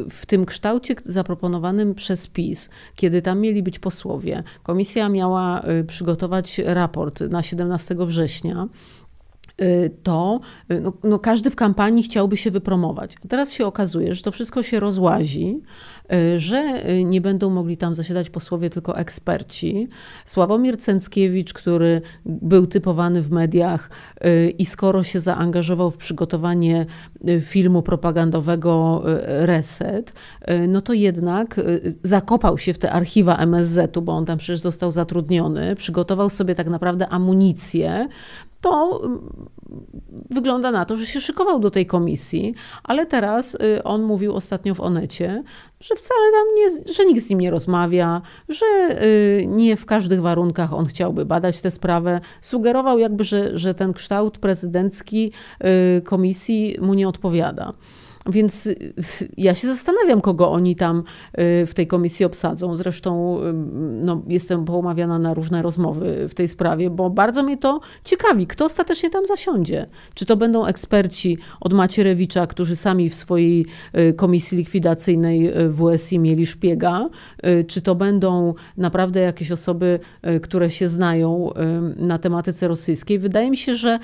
[0.10, 7.22] W tym kształcie zaproponowanym przez PiS, kiedy tam mieli być posłowie, komisja miała przygotować raport
[7.22, 8.68] na 17 września
[10.04, 10.40] to
[10.72, 13.16] y, no, no, każdy w kampanii chciałby się wypromować.
[13.26, 15.62] A teraz się okazuje, że to wszystko się rozłazi,
[16.14, 19.88] Y, że y, nie będą mogli tam zasiadać posłowie, tylko eksperci.
[20.26, 23.90] Sławomir Cęckiewicz, który był typowany w mediach
[24.26, 26.86] y, i skoro się zaangażował w przygotowanie
[27.42, 30.14] filmu propagandowego Reset,
[30.68, 31.62] no to jednak
[32.04, 36.68] zakopał się w te archiwa MSZ-u, bo on tam przecież został zatrudniony, przygotował sobie tak
[36.68, 38.08] naprawdę amunicję
[38.64, 39.50] to mm,
[40.30, 44.80] wygląda na to, że się szykował do tej komisji, ale teraz on mówił ostatnio w
[44.80, 45.44] Onecie,
[45.80, 48.66] że wcale tam nie, że nikt z nim nie rozmawia, że
[49.04, 52.22] y, nie w każdych warunkach on chciałby badać tę sprawę.
[52.42, 55.32] Sugerował jakby, że, że ten kształt prezydencki
[55.98, 57.74] y, komisji mu nie odpowiada.
[58.26, 58.94] Więc y,
[59.38, 62.76] ja się zastanawiam, kogo oni tam y, w tej komisji obsadzą.
[62.76, 63.54] Zresztą y,
[64.04, 68.66] no, jestem poumawiana na różne rozmowy w tej sprawie, bo bardzo mnie to ciekawi, kto
[68.66, 69.88] ostatecznie tam zasiądzie.
[70.14, 73.66] Czy to będą eksperci od Macierewicza, którzy sami w swojej
[74.16, 77.10] komisji likwidacyjnej WSI mieli szpiega,
[77.68, 80.00] czy to będą naprawdę jakieś osoby,
[80.42, 81.50] które się znają
[81.96, 83.20] na tematyce rosyjskiej.
[83.20, 84.00] Wydaje mi się, że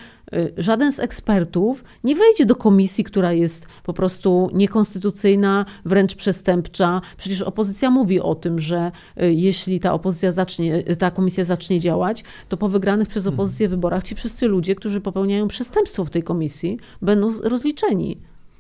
[0.58, 7.02] żaden z ekspertów nie wejdzie do komisji, która jest po prostu prostu niekonstytucyjna, wręcz przestępcza.
[7.18, 8.92] Przecież opozycja mówi o tym, że
[9.22, 13.36] y, jeśli ta opozycja zacznie, ta komisja zacznie działać, to po wygranych przez mhm.
[13.36, 18.18] opozycję wyborach ci wszyscy ludzie, którzy popełniają przestępstwo w tej komisji, będą rozliczeni.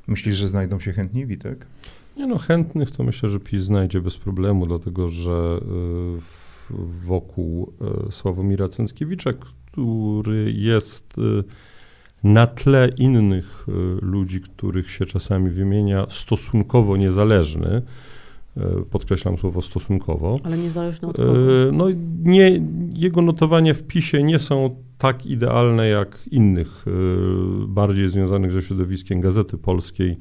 [0.07, 1.65] Myślisz, że znajdą się chętni, Witek?
[2.17, 7.73] Nie no, chętnych to myślę, że PiS znajdzie bez problemu, dlatego że y, wokół
[8.07, 11.13] y, Sławomira Cęckiewicza, który jest
[12.23, 13.71] na tle innych e,
[14.05, 17.82] ludzi, których się czasami wymienia, stosunkowo niezależny,
[18.58, 20.38] e, podkreślam słowo stosunkowo.
[20.43, 21.32] Ale niezależny od kogo?
[21.32, 21.86] E, no,
[22.23, 22.62] nie,
[22.95, 26.86] jego notowania w PiSie nie są tak idealne jak innych,
[27.67, 30.17] bardziej związanych ze środowiskiem Gazety Polskiej,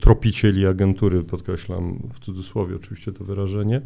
[0.00, 3.80] tropicieli agentury, podkreślam w cudzysłowie oczywiście to wyrażenie.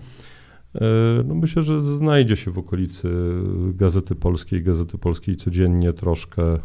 [0.75, 0.81] E,
[1.25, 3.09] no myślę, że znajdzie się w okolicy
[3.75, 6.59] Gazety Polskiej, Gazety Polskiej codziennie troszkę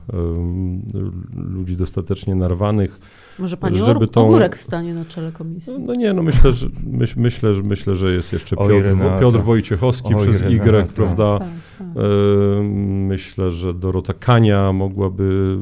[1.33, 2.99] ludzi dostatecznie narwanych.
[3.39, 4.25] Może pani żeby tą...
[4.25, 5.73] Ogórek stanie na czele komisji?
[5.79, 10.15] No, nie, no myślę, że, myśl, myślę, że, myślę, że jest jeszcze Piotr, Piotr Wojciechowski
[10.15, 10.41] Oj, przez.
[10.41, 11.39] Y, prawda?
[11.39, 11.87] Tak, tak.
[11.87, 12.63] E,
[13.07, 15.57] myślę, że Dorota Kania mogłaby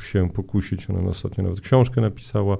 [0.00, 2.56] się pokusić, ona ostatnio nawet książkę napisała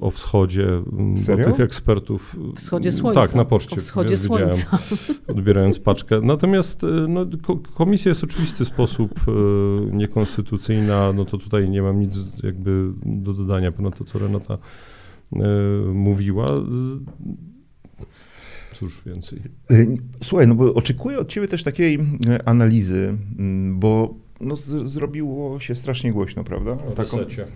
[0.00, 0.68] o wschodzie,
[1.16, 1.44] Serio?
[1.44, 2.36] bo tych ekspertów...
[2.56, 3.20] Wschodzie słońca.
[3.20, 3.76] Tak, na poczcie.
[3.76, 4.78] O wschodzie słońca.
[5.28, 6.20] Odbierając paczkę.
[6.22, 7.26] Natomiast no,
[7.74, 9.20] komisja jest w oczywisty sposób
[9.92, 14.58] niekonstytucyjna, no to tutaj nie mam nic jakby do dodania ponad to, co Renata
[15.94, 16.46] mówiła.
[18.74, 19.42] Cóż więcej.
[19.70, 21.98] Y, słuchaj, no bo oczekuję od ciebie też takiej
[22.44, 26.72] analizy, mm, bo no, z, zrobiło się strasznie głośno, prawda?
[26.72, 27.18] O Taką...
[27.18, 27.46] resecie.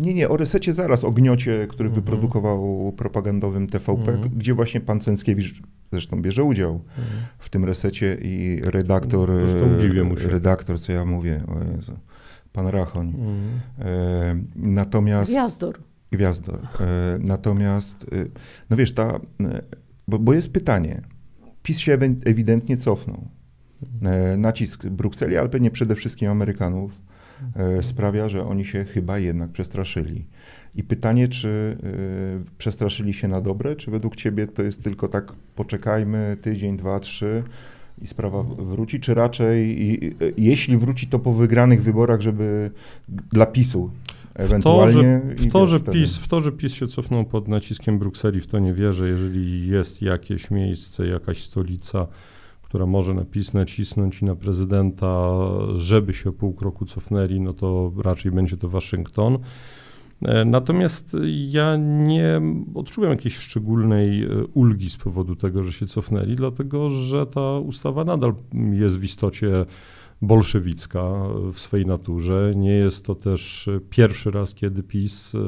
[0.00, 2.04] Nie, nie, o resecie zaraz, o gniocie, który mhm.
[2.04, 4.30] wyprodukował propagandowym TVP, mhm.
[4.36, 7.06] gdzie właśnie pan Cęckiewicz zresztą bierze udział mhm.
[7.38, 11.96] w tym resecie i redaktor, e, redaktor, co ja mówię, o Jezu,
[12.52, 13.08] pan Rachoń.
[13.08, 13.60] Mhm.
[13.78, 15.30] E, natomiast...
[15.30, 15.78] Gwiazdor.
[16.10, 16.60] Gwiazdor.
[16.80, 18.24] E, natomiast, e,
[18.70, 19.62] no wiesz, ta e,
[20.08, 21.02] bo, bo jest pytanie.
[21.62, 23.28] PiS się ewidentnie cofnął.
[24.02, 26.92] E, nacisk Brukseli, ale pewnie przede wszystkim Amerykanów
[27.82, 30.24] sprawia, że oni się chyba jednak przestraszyli.
[30.74, 35.32] I pytanie, czy e, przestraszyli się na dobre, czy według ciebie to jest tylko tak,
[35.54, 37.42] poczekajmy tydzień, dwa, trzy
[38.02, 42.70] i sprawa wróci, czy raczej, i, jeśli wróci, to po wygranych wyborach, żeby
[43.08, 43.90] dla PiSu
[44.34, 47.48] Ewentualnie w to, że, w, to, że PiS, w to, że PiS się cofnął pod
[47.48, 49.08] naciskiem Brukseli, w to nie wierzę.
[49.08, 52.06] Jeżeli jest jakieś miejsce, jakaś stolica,
[52.70, 55.38] która może na PiS nacisnąć i na prezydenta,
[55.74, 59.38] żeby się pół kroku cofnęli, no to raczej będzie to Waszyngton.
[60.22, 61.16] E, natomiast
[61.48, 62.40] ja nie
[62.74, 68.04] odczułem jakiejś szczególnej e, ulgi z powodu tego, że się cofnęli, dlatego że ta ustawa
[68.04, 68.34] nadal
[68.72, 69.66] jest w istocie
[70.22, 71.12] bolszewicka
[71.52, 72.52] w swej naturze.
[72.56, 75.38] Nie jest to też pierwszy raz, kiedy PiS e,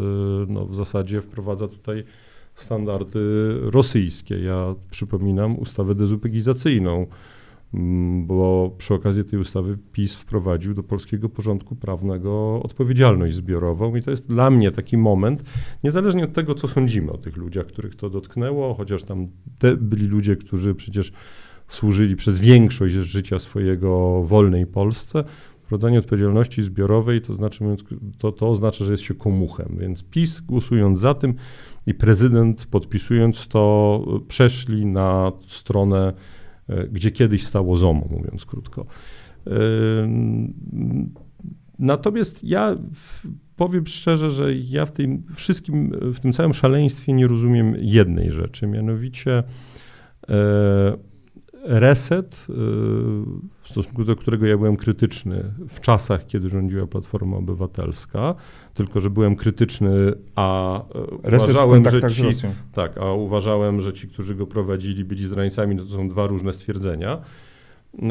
[0.49, 2.05] no, w zasadzie wprowadza tutaj
[2.55, 3.21] standardy
[3.61, 4.39] rosyjskie.
[4.43, 7.07] Ja przypominam ustawę dezupegizacyjną,
[7.75, 14.03] mm, bo przy okazji tej ustawy PiS wprowadził do polskiego porządku prawnego odpowiedzialność zbiorową i
[14.03, 15.45] to jest dla mnie taki moment,
[15.85, 19.29] niezależnie od tego, co sądzimy o tych ludziach, których to dotknęło, chociaż tam
[19.79, 21.13] byli ludzie, którzy przecież
[21.69, 25.25] służyli przez większość życia swojego wolnej Polsce,
[25.73, 27.65] wprowadzanie odpowiedzialności zbiorowej, to, znaczy,
[28.19, 29.77] to, to oznacza, że jest się komuchem.
[29.81, 31.35] Więc PiS głosując za tym
[31.87, 36.13] i prezydent podpisując to, przeszli na stronę,
[36.69, 38.87] e, gdzie kiedyś stało ZOMO, mówiąc krótko.
[39.47, 39.53] E,
[41.79, 42.77] natomiast ja
[43.57, 48.67] powiem szczerze, że ja w tym wszystkim, w tym całym szaleństwie nie rozumiem jednej rzeczy,
[48.67, 49.43] mianowicie
[50.29, 51.12] e,
[51.65, 52.53] reset, y,
[53.63, 58.35] w stosunku do którego ja byłem krytyczny w czasach, kiedy rządziła Platforma Obywatelska,
[58.75, 60.83] tylko że byłem krytyczny, a e,
[61.23, 62.25] reset uważałem, że ci,
[62.73, 66.53] tak, a uważałem, że ci, którzy go prowadzili, byli zdrajcami, no to są dwa różne
[66.53, 67.19] stwierdzenia.
[67.99, 68.05] E,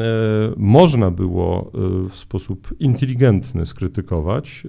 [0.56, 4.68] można było e, w sposób inteligentny skrytykować, e,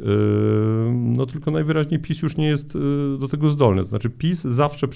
[0.93, 2.73] no tylko najwyraźniej PiS już nie jest
[3.19, 3.81] do tego zdolny.
[3.81, 4.87] To znaczy PiS zawsze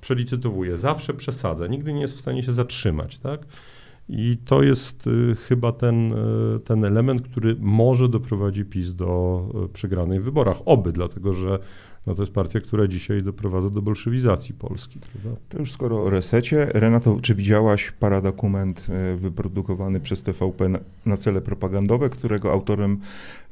[0.00, 3.46] przelicytowuje, zawsze przesadza, nigdy nie jest w stanie się zatrzymać, tak?
[4.08, 5.08] I to jest
[5.48, 6.14] chyba ten,
[6.64, 9.42] ten element, który może doprowadzi PiS do
[9.72, 10.56] przegranej w wyborach.
[10.64, 11.58] Oby, dlatego że
[12.06, 14.98] no to jest partia, która dzisiaj doprowadza do bolszewizacji Polski.
[14.98, 15.40] Prawda?
[15.48, 16.66] To już skoro o resecie.
[16.74, 23.00] Renato, czy widziałaś paradokument e, wyprodukowany przez TVP na, na cele propagandowe, którego autorem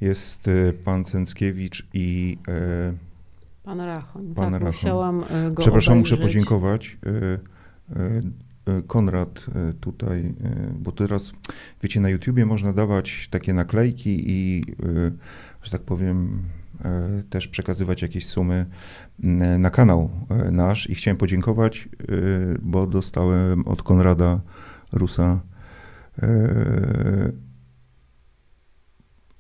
[0.01, 2.39] jest e, pan Cęckiewicz i...
[2.49, 2.93] E,
[3.63, 4.35] pan Rachoń.
[4.35, 4.67] Pan tak, Rachoń.
[4.67, 6.13] musiałam go Przepraszam, obejrzeć.
[6.13, 6.99] muszę podziękować.
[8.87, 9.47] Konrad
[9.81, 10.35] tutaj,
[10.79, 11.33] bo teraz,
[11.83, 14.65] wiecie, na YouTubie można dawać takie naklejki i,
[15.63, 16.64] że tak powiem, E,
[17.31, 18.67] też przekazywać jakieś sumy
[19.59, 20.91] na kanał e, nasz.
[20.91, 22.07] I chciałem podziękować, e,
[22.63, 24.41] bo dostałem od Konrada
[24.93, 25.41] Rusa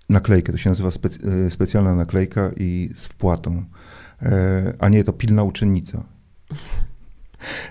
[0.09, 0.91] naklejkę, to się nazywa
[1.49, 3.65] specjalna naklejka i z wpłatą,
[4.79, 6.05] a nie to pilna uczennica.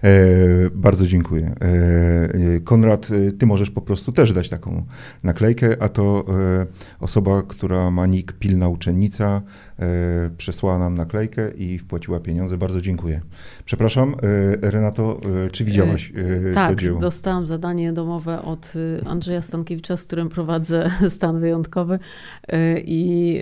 [0.03, 1.55] E, bardzo dziękuję.
[1.61, 4.85] E, Konrad, e, ty możesz po prostu też dać taką
[5.23, 6.25] naklejkę, a to
[6.99, 9.41] osoba, która ma nick Pilna Uczennica,
[10.37, 12.57] przesłała nam naklejkę i wpłaciła pieniądze.
[12.57, 13.21] Bardzo dziękuję.
[13.65, 14.15] Przepraszam,
[14.61, 16.13] Renato, czy widziałaś
[16.53, 16.97] tak, to dzieło?
[16.97, 18.73] Tak, dostałam zadanie domowe od
[19.05, 21.99] Andrzeja Stankiewicza, z którym prowadzę stan wyjątkowy
[22.85, 23.41] i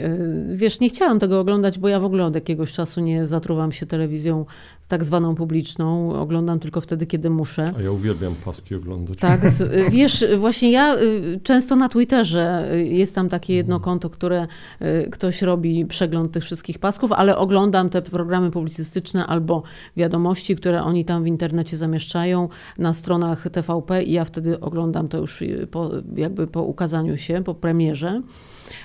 [0.56, 3.86] wiesz, nie chciałam tego oglądać, bo ja w ogóle od jakiegoś czasu nie zatruwam się
[3.86, 4.46] telewizją
[4.92, 6.14] tak zwaną publiczną.
[6.14, 7.74] Oglądam tylko wtedy, kiedy muszę.
[7.78, 9.20] A ja uwielbiam paski oglądać.
[9.20, 9.42] Tak,
[9.92, 13.84] wiesz, właśnie ja y, często na Twitterze y, jest tam takie jedno mhm.
[13.84, 14.48] konto, które
[14.82, 19.64] y, ktoś robi przegląd tych wszystkich pasków, ale oglądam te programy publicystyczne albo
[19.98, 25.18] wiadomości, które oni tam w internecie zamieszczają na stronach TVP i ja wtedy oglądam to
[25.18, 28.22] już po, jakby po ukazaniu się, po premierze.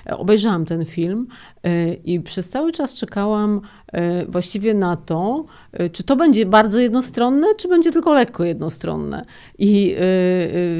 [0.09, 1.27] Obejrzałam ten film
[2.05, 3.61] i przez cały czas czekałam
[4.27, 5.45] właściwie na to,
[5.91, 9.25] czy to będzie bardzo jednostronne, czy będzie tylko lekko jednostronne.
[9.57, 9.95] I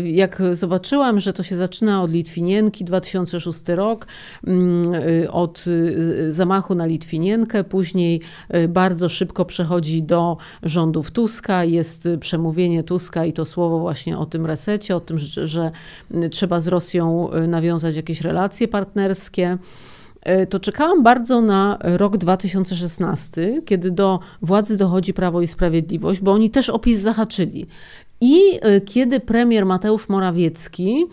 [0.04, 4.08] jak zobaczyłam, że to się zaczyna od Litwinienki, 2006 rok,
[4.48, 4.92] mm,
[5.32, 5.66] od
[6.30, 8.22] zamachu na Litwinienkę, później
[8.70, 14.46] bardzo szybko przechodzi do rządów Tuska, jest przemówienie Tuska i to słowo właśnie o tym
[14.46, 15.72] resecie, o tym, że, że
[16.32, 18.97] trzeba z Rosją nawiązać jakieś relacje partnerskie
[20.50, 26.50] to czekałam bardzo na rok 2016, kiedy do władzy dochodzi Prawo i Sprawiedliwość, bo oni
[26.50, 27.66] też opis zahaczyli.
[28.22, 28.40] I
[28.86, 31.06] kiedy premier Mateusz Morawiecki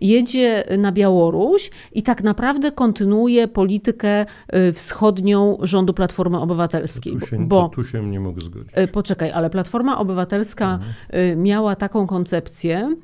[0.00, 7.12] jedzie na Białoruś i tak naprawdę kontynuuje politykę y, wschodnią rządu Platformy Obywatelskiej.
[7.12, 8.72] Tu się, bo, tu się nie mogę zgodzić.
[8.92, 11.42] Poczekaj, ale Platforma Obywatelska mhm.
[11.42, 12.96] miała taką koncepcję,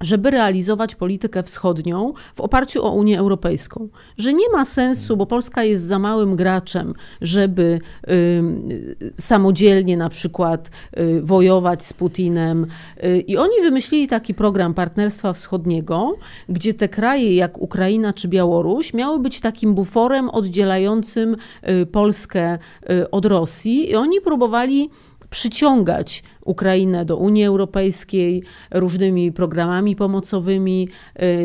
[0.00, 3.88] żeby realizować politykę wschodnią w oparciu o Unię Europejską.
[4.18, 7.78] Że nie ma sensu, bo Polska jest za małym graczem, żeby
[8.08, 12.66] y, samodzielnie na przykład y, wojować z Putinem.
[13.04, 16.16] Y, I oni wymyślili taki program Partnerstwa Wschodniego,
[16.48, 21.36] gdzie te kraje jak Ukraina czy Białoruś miały być takim buforem oddzielającym
[21.68, 22.58] y, Polskę
[22.90, 23.90] y, od Rosji.
[23.90, 24.90] I oni próbowali
[25.34, 30.88] przyciągać Ukrainę do Unii Europejskiej różnymi programami pomocowymi.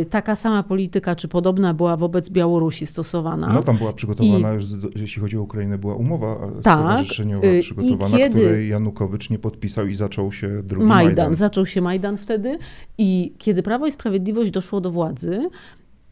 [0.02, 3.54] Y, taka sama polityka, czy podobna była wobec Białorusi stosowana.
[3.54, 7.62] No tam była przygotowana, I, już, jeśli chodzi o Ukrainę, była umowa tak, stowarzyszeniowa y,
[7.62, 11.06] przygotowana, kiedy, której Janukowycz nie podpisał i zaczął się drugi Majdan.
[11.06, 11.36] Majdan.
[11.36, 12.58] Zaczął się Majdan wtedy
[12.98, 15.50] i kiedy Prawo i Sprawiedliwość doszło do władzy,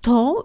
[0.01, 0.43] to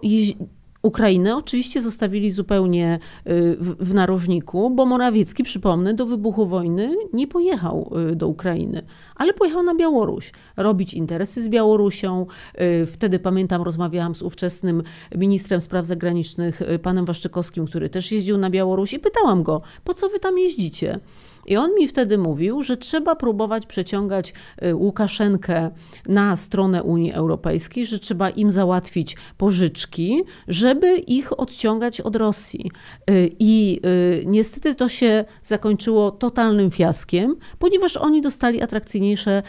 [0.83, 7.93] Ukrainę oczywiście zostawili zupełnie y, w, narożniku, bo Morawiecki, przypomnę, do wybuchu wojny nie pojechał
[8.11, 8.83] y, do Ukrainy,
[9.15, 12.25] ale pojechał na Białoruś, robić interesy z Białorusią.
[12.61, 14.83] Y, wtedy pamiętam, rozmawiałam z ówczesnym
[15.15, 20.09] ministrem spraw zagranicznych, panem Waszczykowskim, który też jeździł na Białoruś i pytałam go, po co
[20.09, 20.99] wy tam jeździcie?
[21.45, 24.33] I on mi wtedy mówił, że trzeba próbować przeciągać
[24.65, 25.71] y, Łukaszenkę
[26.07, 32.71] na stronę Unii Europejskiej, że trzeba im załatwić pożyczki, żeby ich odciągać od Rosji.
[33.09, 39.43] Y, I y, niestety to się zakończyło totalnym fiaskiem, ponieważ oni dostali atrakcyjniejsze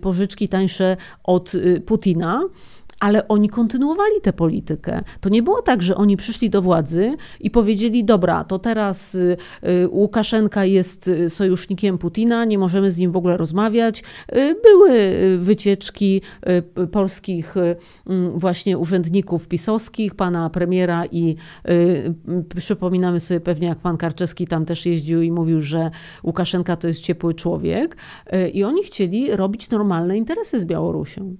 [0.00, 1.52] pożyczki, tańsze od
[1.86, 2.42] Putina
[3.00, 5.02] ale oni kontynuowali tę politykę.
[5.20, 9.36] To nie było tak, że oni przyszli do władzy i powiedzieli: Dobra, to teraz y,
[9.64, 14.04] y, Łukaszenka jest y, sojusznikiem Putina, nie możemy z nim w ogóle rozmawiać.
[14.62, 14.90] Były
[15.38, 16.22] wycieczki
[16.92, 17.54] polskich
[18.06, 21.36] mm, właśnie urzędników pisowskich, pana premiera i
[22.56, 25.90] przypominamy sobie pewnie, jak pan Karczewski tam też jeździł i mówił, że
[26.24, 27.96] Łukaszenka to jest ciepły człowiek.
[28.52, 31.36] I oni chcieli robić normalne interesy z Białorusią.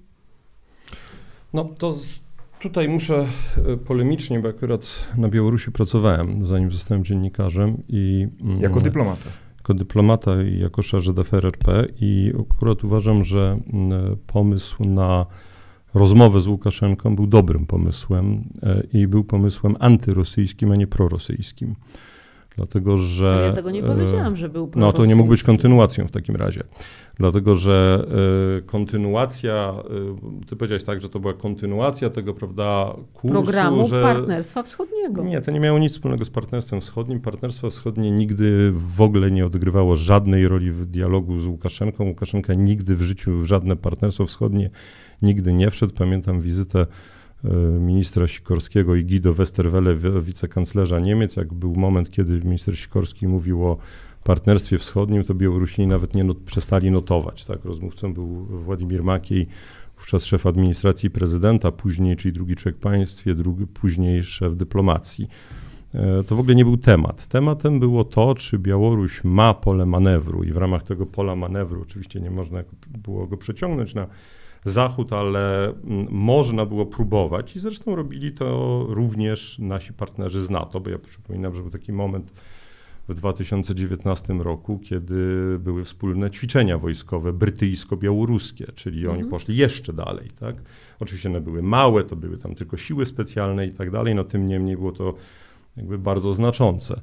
[1.53, 2.19] No to z,
[2.59, 3.27] tutaj muszę
[3.67, 4.87] e, polemicznie, bo akurat
[5.17, 8.27] na Białorusi pracowałem, zanim zostałem dziennikarzem i...
[8.41, 9.29] Mm, jako dyplomata.
[9.57, 15.25] Jako dyplomata i jako charge d'affaires RP i akurat uważam, że mm, pomysł na
[15.93, 21.75] rozmowę z Łukaszenką był dobrym pomysłem e, i był pomysłem antyrosyjskim, a nie prorosyjskim.
[22.55, 23.33] Dlatego, że.
[23.33, 26.35] Ale ja tego nie powiedziałam, że był No to nie mógł być kontynuacją w takim
[26.35, 26.63] razie.
[27.19, 28.05] Dlatego, że
[28.59, 29.73] y, kontynuacja,
[30.43, 34.01] y, ty powiedziałeś tak, że to była kontynuacja tego, prawda, kursu, Programu że...
[34.01, 35.23] Partnerstwa Wschodniego.
[35.23, 37.19] Nie, to nie miało nic wspólnego z Partnerstwem Wschodnim.
[37.19, 42.05] Partnerstwo Wschodnie nigdy w ogóle nie odgrywało żadnej roli w dialogu z Łukaszenką.
[42.05, 44.69] Łukaszenka nigdy w życiu w żadne Partnerstwo Wschodnie
[45.21, 45.93] nigdy nie wszedł.
[45.93, 46.85] Pamiętam wizytę
[47.79, 53.77] ministra Sikorskiego i Guido Westerwelle, wicekanclerza Niemiec, jak był moment, kiedy minister Sikorski mówił o
[54.23, 57.45] partnerstwie wschodnim, to Białorusini nawet nie not, przestali notować.
[57.45, 57.65] Tak?
[57.65, 59.47] Rozmówcą był Władimir Makiej,
[59.97, 65.27] wówczas szef administracji prezydenta, później, czyli drugi człowiek państwie, drugi, później szef dyplomacji.
[65.93, 67.27] E, to w ogóle nie był temat.
[67.27, 72.21] Tematem było to, czy Białoruś ma pole manewru i w ramach tego pola manewru, oczywiście
[72.21, 72.63] nie można
[73.03, 74.07] było go przeciągnąć na
[74.65, 80.79] zachód, ale mm, można było próbować i zresztą robili to również nasi partnerzy z NATO,
[80.79, 82.33] bo ja przypominam, że był taki moment
[83.07, 85.15] w 2019 roku, kiedy
[85.59, 89.29] były wspólne ćwiczenia wojskowe brytyjsko-białoruskie, czyli oni mhm.
[89.29, 90.29] poszli jeszcze dalej.
[90.39, 90.55] Tak?
[90.99, 94.47] Oczywiście one były małe, to były tam tylko siły specjalne i tak dalej, no tym
[94.47, 95.13] niemniej było to
[95.77, 97.01] jakby bardzo znaczące.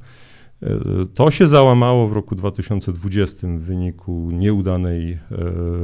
[0.63, 5.19] E, to się załamało w roku 2020 w wyniku nieudanej e,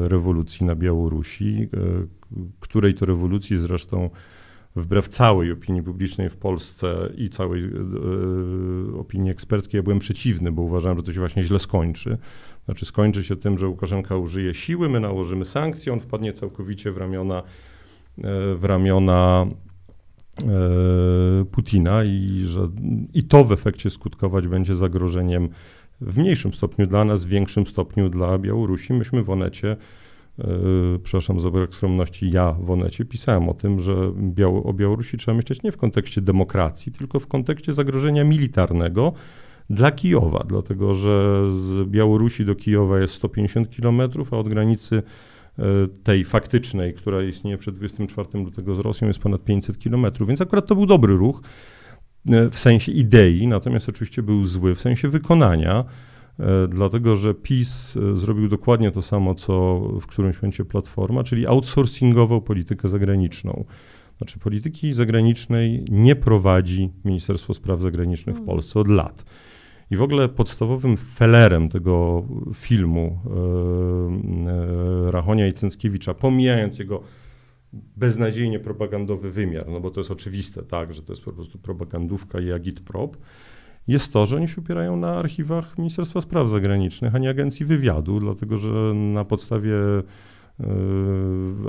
[0.09, 1.79] rewolucji na Białorusi, e,
[2.61, 4.11] której to rewolucji zresztą
[4.77, 10.63] wbrew całej opinii publicznej w Polsce i całej y, opinii eksperckiej, ja byłem przeciwny, bo
[10.63, 12.19] uważałem, że to się właśnie źle skończy.
[12.65, 16.97] Znaczy skończy się tym, że Łukaszenka użyje siły, my nałożymy sankcje, on wpadnie całkowicie w
[16.97, 17.43] ramiona,
[18.55, 19.47] w ramiona
[21.51, 22.69] Putina i że
[23.15, 25.49] i to w efekcie skutkować będzie zagrożeniem
[26.01, 28.93] w mniejszym stopniu dla nas, w większym stopniu dla Białorusi.
[28.93, 29.77] Myśmy w Onecie
[30.39, 35.17] Yy, przepraszam za brak skromności, ja w Onecie pisałem o tym, że Biało, o Białorusi
[35.17, 39.13] trzeba myśleć nie w kontekście demokracji, tylko w kontekście zagrożenia militarnego
[39.71, 45.03] dla Kijowa, dlatego że z Białorusi do Kijowa jest 150 kilometrów, a od granicy
[46.03, 50.67] tej faktycznej, która istnieje przed 24 lutego z Rosją, jest ponad 500 kilometrów, więc akurat
[50.67, 51.41] to był dobry ruch
[52.25, 55.85] yy, w sensie idei, natomiast oczywiście był zły w sensie wykonania.
[56.41, 61.47] E, dlatego że PiS e, zrobił dokładnie to samo, co w którymś momencie Platforma, czyli
[61.47, 63.65] outsourcingował politykę zagraniczną.
[64.19, 68.47] Znaczy polityki zagranicznej nie prowadzi Ministerstwo Spraw Zagranicznych w mm.
[68.47, 69.25] Polsce od lat.
[69.91, 72.25] I w ogóle podstawowym felerem tego
[72.55, 73.19] filmu
[75.09, 77.03] e, Rachonia i Cęckiewicza, pomijając jego
[77.97, 82.41] beznadziejnie propagandowy wymiar, no bo to jest oczywiste, tak, że to jest po prostu propagandówka
[82.41, 83.17] i agitprop,
[83.89, 88.21] jest to, że oni się opierają na archiwach Ministerstwa Spraw Zagranicznych, a nie Agencji Wywiadu,
[88.21, 90.03] dlatego że na podstawie yy,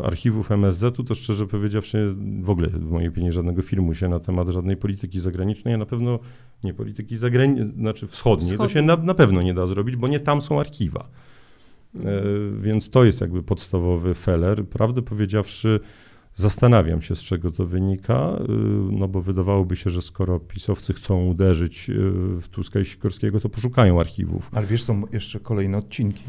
[0.04, 4.50] archiwów MSZ-u, to szczerze powiedziawszy, w ogóle w mojej opinii żadnego filmu się na temat
[4.50, 6.20] żadnej polityki zagranicznej, a na pewno
[6.64, 8.68] nie polityki zagranicznej, znaczy wschodniej, Wschodni.
[8.68, 11.10] to się na, na, pewno nie da zrobić, bo nie tam są archiwa.
[11.94, 12.02] Yy,
[12.58, 14.66] więc to jest jakby podstawowy feller.
[14.66, 15.80] Prawdę powiedziawszy,
[16.38, 18.52] Zastanawiam się, z czego to wynika, y,
[18.92, 21.94] no bo wydawałoby się, że skoro pisowcy chcą uderzyć y,
[22.42, 24.50] w Tuska i Sikorskiego, to poszukają archiwów.
[24.54, 26.24] Ale wiesz, są jeszcze kolejne odcinki.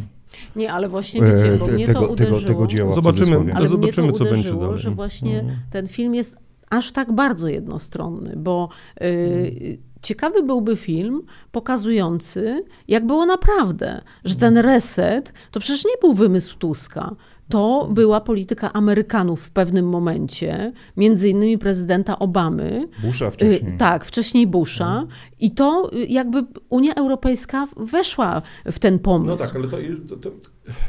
[0.57, 2.39] Nie, ale właśnie wiecie, bo e, mnie tego, to uderzyło.
[2.41, 4.79] Tego, tego dzieła zobaczymy, ale zobaczymy co będzie dalej.
[4.79, 5.59] że właśnie mhm.
[5.71, 6.37] ten film jest
[6.71, 8.69] aż tak bardzo jednostronny, bo
[9.03, 11.23] y, ciekawy byłby film
[11.53, 17.17] pokazujący, jak było naprawdę, że ten reset to przecież nie był wymysł Tuska,
[17.49, 22.89] to była polityka Amerykanów w pewnym momencie, między innymi prezydenta Obamy.
[23.03, 23.75] Busha wcześniej.
[23.75, 24.89] Y, tak, wcześniej Busha.
[24.89, 25.09] Mhm.
[25.41, 28.43] I to y, jakby Unia Europejska weszła
[28.73, 29.45] w ten pomysł.
[29.45, 30.17] No tak, ale to...
[30.17, 30.31] to, to...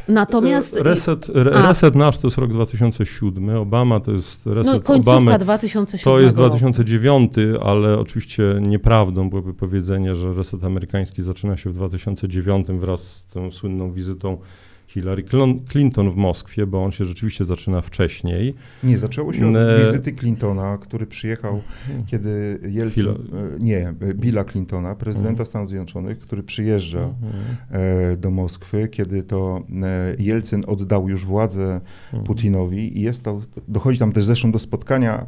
[0.08, 0.80] Natomiast...
[0.80, 5.40] Reset, re, reset nasz to jest rok 2007, Obama to jest reset no, końcówka Obamy.
[5.40, 11.74] 2007 To jest 2009, ale oczywiście nieprawdą byłoby powiedzenie, że reset amerykański zaczyna się w
[11.74, 14.38] 2009 wraz z tą słynną wizytą
[14.88, 15.24] Hillary
[15.72, 18.54] Clinton w Moskwie, bo on się rzeczywiście zaczyna wcześniej.
[18.84, 21.62] Nie, zaczęło się od e, wizyty Clintona, który przyjechał,
[22.06, 23.16] kiedy Jelcyn, e,
[23.60, 25.48] nie, Billa Clintona, prezydenta mhm.
[25.48, 27.34] Stanów Zjednoczonych, który przyjeżdża mhm.
[27.72, 29.64] e, do Moskwy, kiedy to
[30.20, 32.24] Jelcyn oddał już władzę mhm.
[32.24, 35.26] Putinowi i jest to, dochodzi tam też zresztą do spotkania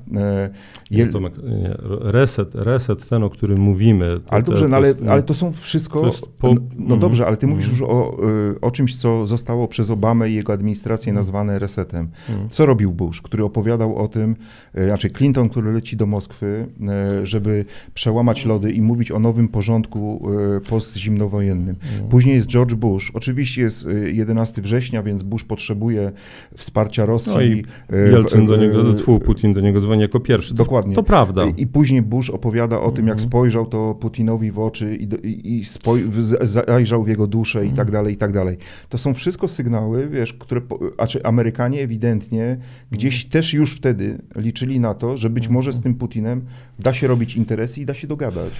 [0.91, 1.11] Jel...
[1.11, 4.19] Tomek, nie, reset, reset ten, o którym mówimy.
[4.25, 6.53] To, ale dobrze, no, ale, jest, ale to są wszystko, to po...
[6.53, 8.17] no, no dobrze, ale ty mówisz już o,
[8.61, 12.07] o czymś, co zostało zostało przez Obamę i jego administrację nazwane resetem.
[12.49, 14.35] Co robił Bush, który opowiadał o tym,
[14.73, 19.47] e, znaczy Clinton, który leci do Moskwy, e, żeby przełamać lody i mówić o nowym
[19.47, 21.75] porządku e, postzimnowojennym.
[22.09, 23.11] Później jest George Bush.
[23.13, 26.11] Oczywiście jest 11 września, więc Bush potrzebuje
[26.57, 27.33] wsparcia Rosji.
[27.33, 27.63] No i
[28.11, 30.53] Jelcyn do niego, tfu, Putin do niego dzwoni jako pierwszy.
[30.53, 30.95] Dokładnie.
[30.95, 31.45] To, to prawda.
[31.57, 33.29] I później Bush opowiada o tym, jak mhm.
[33.29, 36.03] spojrzał to Putinowi w oczy i, i, i spoj,
[36.41, 37.91] zajrzał w jego duszę i tak mhm.
[37.91, 38.57] dalej, i tak dalej.
[38.89, 40.61] To są wszystko wszystko sygnały, wiesz, które,
[40.97, 42.57] a czy Amerykanie ewidentnie
[42.91, 43.31] gdzieś mm.
[43.31, 45.53] też już wtedy liczyli na to, że być mm.
[45.53, 46.41] może z tym Putinem
[46.79, 48.53] da się robić interesy i da się dogadać.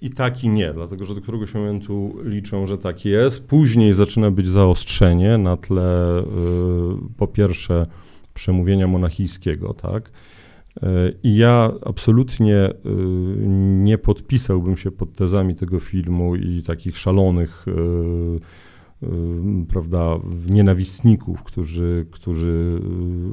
[0.00, 3.46] I tak i nie, dlatego że do któregoś momentu liczą, że tak jest.
[3.46, 6.24] Później zaczyna być zaostrzenie na tle y,
[7.16, 7.86] po pierwsze
[8.34, 10.10] przemówienia monachijskiego, tak?
[10.76, 10.82] Y,
[11.22, 12.72] I ja absolutnie y,
[13.82, 17.66] nie podpisałbym się pod tezami tego filmu i takich szalonych
[19.68, 22.80] prawda, nienawistników, którzy, którzy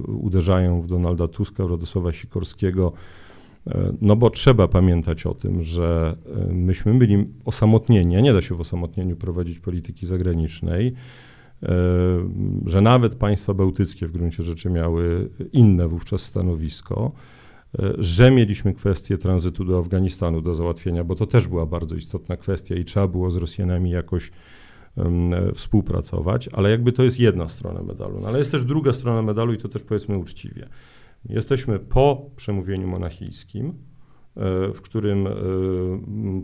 [0.07, 2.93] y, uderzają w Donalda Tuska, Radosława Sikorskiego.
[3.67, 6.17] E, no bo trzeba pamiętać o tym, że
[6.49, 10.93] e, myśmy byli osamotnieni, a nie da się w osamotnieniu prowadzić polityki zagranicznej,
[11.63, 11.67] e,
[12.65, 17.11] że nawet państwa bałtyckie w gruncie rzeczy miały inne wówczas stanowisko,
[17.97, 22.75] że mieliśmy kwestię tranzytu do Afganistanu do załatwienia, bo to też była bardzo istotna kwestia
[22.75, 24.31] i trzeba było z Rosjanami jakoś
[25.53, 28.19] współpracować, ale jakby to jest jedna strona medalu.
[28.21, 30.69] No, ale jest też druga strona medalu i to też powiedzmy uczciwie.
[31.25, 33.73] Jesteśmy po przemówieniu monachijskim, e,
[34.73, 35.31] w którym e,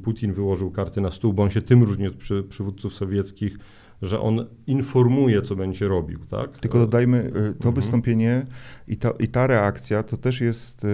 [0.04, 3.58] Putin wyłożył karty na stół, bo on się tym różni od przy, przywódców sowieckich,
[4.02, 6.60] że on informuje, co będzie robił, tak?
[6.60, 7.40] Tylko dodajmy, y, to
[7.70, 7.76] mhm.
[7.76, 8.46] wystąpienie
[8.88, 10.88] i ta, i ta reakcja to też jest y,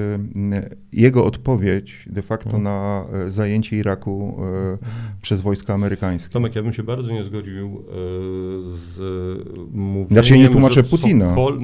[0.94, 2.64] jego odpowiedź de facto mhm.
[2.64, 4.78] na y, zajęcie Iraku mhm.
[5.22, 6.34] przez wojska amerykańskie.
[6.34, 7.84] Tomek, ja bym się bardzo nie zgodził
[8.62, 9.00] z
[9.72, 11.30] mówieniem, Znaczy ja nie tłumaczę Putina.
[11.30, 11.60] Sokol...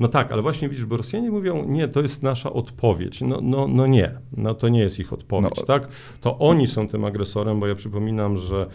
[0.00, 3.20] No tak, ale właśnie widzisz, bo Rosjanie mówią, nie, to jest nasza odpowiedź.
[3.20, 5.62] No, no, no nie, no to nie jest ich odpowiedź, No.
[5.62, 5.88] tak?
[6.20, 8.66] To oni są tym agresorem, bo ja przypominam, że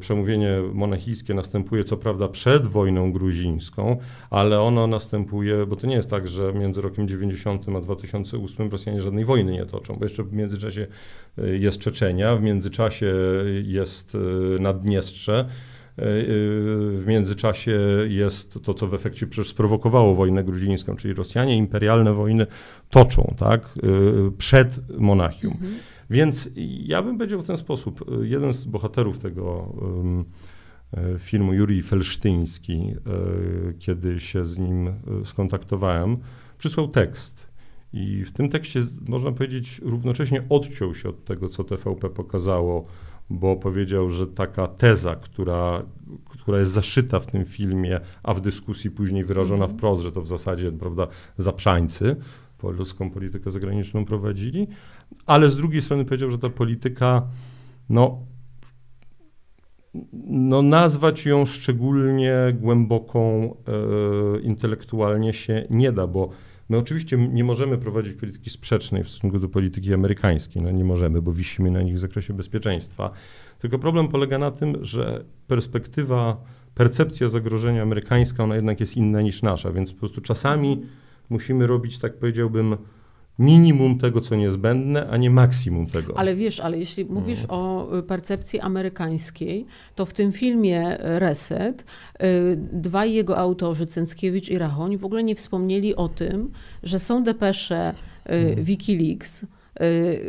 [0.00, 3.96] przemówienie monachijskie następuje co prawda przed wojną gruzińską,
[4.30, 9.02] ale ono następuje, bo to nie jest tak, że między rokiem 90 a 2008 Rosjanie
[9.02, 10.86] żadnej wojny nie toczą, bo jeszcze w międzyczasie
[11.38, 13.14] e, jest Czeczenia, w międzyczasie
[13.64, 14.18] jest e,
[14.62, 15.34] Naddniestrze,
[15.98, 16.14] e, e,
[16.98, 17.78] w międzyczasie
[18.08, 22.46] jest to, co w efekcie przecież sprowokowało wojnę gruzińską, czyli Rosjanie imperialne wojny
[22.90, 25.56] toczą, tak, e, przed Monachium.
[26.10, 26.48] Więc
[26.84, 28.04] ja bym powiedział w ten sposób.
[28.22, 29.74] Jeden z bohaterów tego
[30.92, 34.92] e, filmu, Jurij Felsztyński, e, kiedy się z nim e,
[35.24, 36.16] skontaktowałem,
[36.58, 37.46] przysłał tekst.
[37.92, 42.86] I w tym tekście, można powiedzieć, równocześnie odciął się od tego, co TVP pokazało,
[43.30, 45.82] bo powiedział, że taka teza, która,
[46.28, 49.78] która jest zaszyta w tym filmie, a w dyskusji później wyrażona Mhm.
[49.78, 51.06] wprost, że to w zasadzie, prawda,
[51.38, 52.16] zaprzańcy
[52.58, 54.68] polską politykę zagraniczną prowadzili,
[55.26, 57.28] ale z drugiej strony powiedział, że ta polityka,
[57.88, 58.26] no,
[60.26, 63.54] no nazwać ją szczególnie głęboką
[64.36, 66.30] e, intelektualnie się nie da, bo
[66.68, 71.22] my oczywiście nie możemy prowadzić polityki sprzecznej w stosunku do polityki amerykańskiej, no nie możemy,
[71.22, 73.10] bo wisimy na nich w zakresie bezpieczeństwa.
[73.58, 76.44] Tylko problem polega na tym, że perspektywa,
[76.74, 80.82] percepcja zagrożenia amerykańska, ona jednak jest inna niż nasza, więc po prostu czasami
[81.30, 82.76] musimy robić, tak powiedziałbym,
[83.38, 86.18] minimum tego, co niezbędne, a nie maksimum tego.
[86.18, 91.82] Ale wiesz, ale jeśli mówisz o y, percepcji amerykańskiej, to w tym filmie y, Reset
[91.82, 96.50] y, dwaj jego autorzy, Cęckiewicz i Rachoń, w ogóle nie wspomnieli o tym,
[96.82, 97.94] że są depesze
[98.30, 99.46] y, Wikileaks,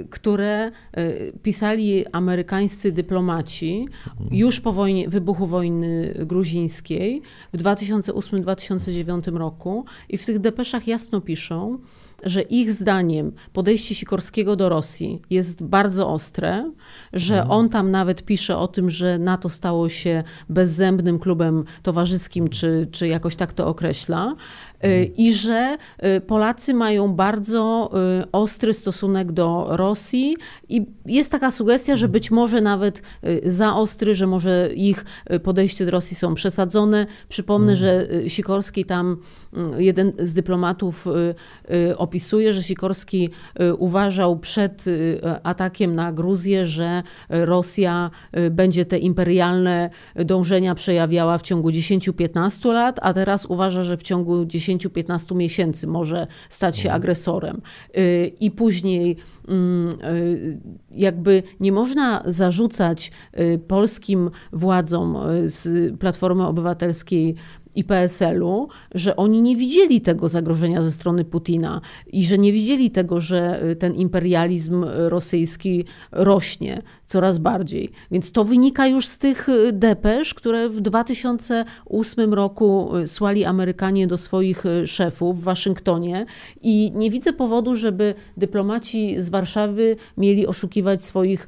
[0.10, 3.88] które y, pisali amerykańscy dyplomaci
[4.32, 7.22] już po wojnie, wybuchu wojny gruzińskiej
[7.54, 11.80] w 2008-2009 roku i w tych depeszach jasno piszą,
[12.24, 16.72] że ich zdaniem podejście Sikorskiego do Rosji jest bardzo ostre,
[17.14, 22.88] że on tam nawet pisze o tym, że NATO stało się bezzębnym klubem towarzyskim, czy,
[22.92, 24.77] czy jakoś tak to określa, y,
[25.18, 25.78] i że
[26.18, 30.38] y, Polacy mają bardzo y, ostry stosunek do Rosji
[30.70, 35.40] i jest taka sugestia, że być może nawet y, za ostry, że może ich y,
[35.40, 37.08] podejście do Rosji są przesadzone.
[37.30, 39.18] Przypomnę, że y, Sikorski tam,
[39.78, 41.36] y, jeden z dyplomatów y,
[41.90, 43.30] y, opisuje, że Sikorski
[43.62, 47.04] y, uważał przed y, atakiem na Gruzję, że
[47.34, 53.84] y, Rosja y, będzie te imperialne dążenia przejawiała w ciągu 10-15 lat, a teraz uważa,
[53.84, 57.62] że w ciągu 10-15 miesięcy może stać się agresorem.
[57.98, 60.60] Y, I później mm, y,
[60.92, 67.36] jakby nie można zarzucać y, polskim władzom z Platformy Obywatelskiej
[67.78, 71.82] i PSL-u, że oni nie widzieli tego zagrożenia ze strony Putina
[72.14, 77.92] i że nie widzieli tego, że y, ten imperializm y, rosyjski rośnie coraz bardziej.
[78.12, 84.18] Więc to wynika już z tych y, depesz, które w 2008 roku słali Amerykanie do
[84.18, 86.26] swoich szefów w Waszyngtonie
[86.62, 91.48] i nie widzę powodu, żeby dyplomaci z Warszawy mieli oszukiwać swoich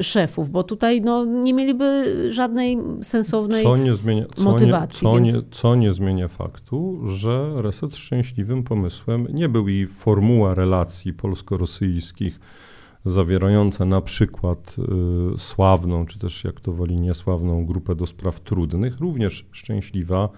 [0.00, 5.24] szefów, bo tutaj no, nie mieliby żadnej sensownej Co nie zmienia, co motywacji, Nie, co,
[5.24, 11.12] więc- nie, co nie zmienia faktu, że reset szczęśliwym pomysłem nie był i formuła relacji
[11.12, 12.40] polsko-rosyjskich
[13.04, 14.76] zawierająca na przykład
[15.34, 20.28] y, sławną, czy też jak to woli niesławną grupę do spraw trudnych, również szczęśliwa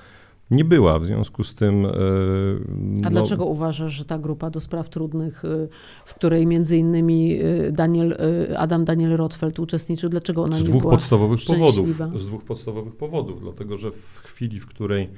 [0.51, 0.99] nie była.
[0.99, 1.87] W związku z tym...
[1.87, 5.69] y, A no, dlaczego uważasz, że ta grupa do spraw trudnych, y,
[6.05, 8.17] w której między innymi y, Daniel,
[8.57, 11.89] Adam Daniel Rotfeld uczestniczył, dlaczego ona Z nie dwóch była podstawowych powodów.
[12.17, 15.09] Z dwóch podstawowych powodów, dlatego że w chwili, w której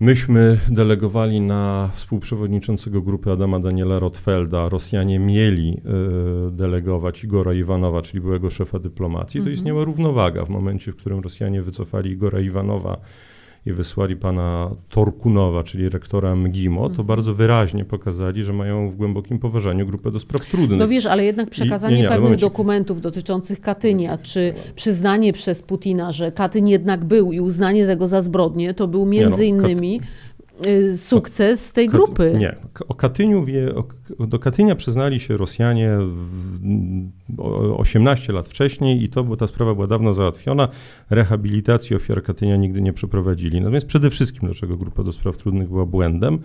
[0.00, 5.80] myśmy delegowali na współprzewodniczącego grupy Adama Daniela Rotfelda, Rosjanie mieli
[6.52, 9.54] delegować Igora Iwanowa, czyli byłego szefa dyplomacji, to Mhm.
[9.54, 12.96] istniała równowaga w momencie, w którym Rosjanie wycofali Igora Iwanowa
[13.66, 16.96] i wysłali pana Torkunowa, czyli rektora MGIMO, Mhm.
[16.96, 20.78] to bardzo wyraźnie pokazali, że mają w głębokim poważaniu grupę do spraw trudnych.
[20.78, 22.48] No wiesz, ale jednak przekazanie nie, ale pewnych momencik.
[22.48, 28.22] dokumentów dotyczących Katynia, czy przyznanie przez Putina, że Katyn jednak był i uznanie tego za
[28.22, 30.29] zbrodnię, to był między Nie no, Kat- innymi y,
[30.96, 32.34] sukces tej grupy.
[32.38, 32.54] Nie.
[32.88, 33.74] O Katyniu wie,
[34.28, 36.58] do Katynia przyznali się Rosjanie w,
[37.38, 40.68] o- 18 lat wcześniej i to, bo ta sprawa była dawno załatwiona.
[41.10, 43.60] Rehabilitacji ofiar Katynia nigdy nie przeprowadzili.
[43.60, 46.38] Natomiast przede wszystkim, dlaczego Grupa do Spraw Trudnych była błędem?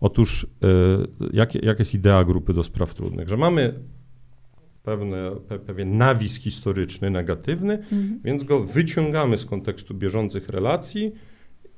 [0.00, 0.46] Otóż, y,
[1.32, 3.28] jak, jak jest idea Grupy do Spraw Trudnych?
[3.28, 3.74] Że mamy
[4.82, 8.20] pewne, pe, pewien nawis historyczny, negatywny, Mhm.
[8.24, 11.12] więc go wyciągamy z kontekstu bieżących relacji,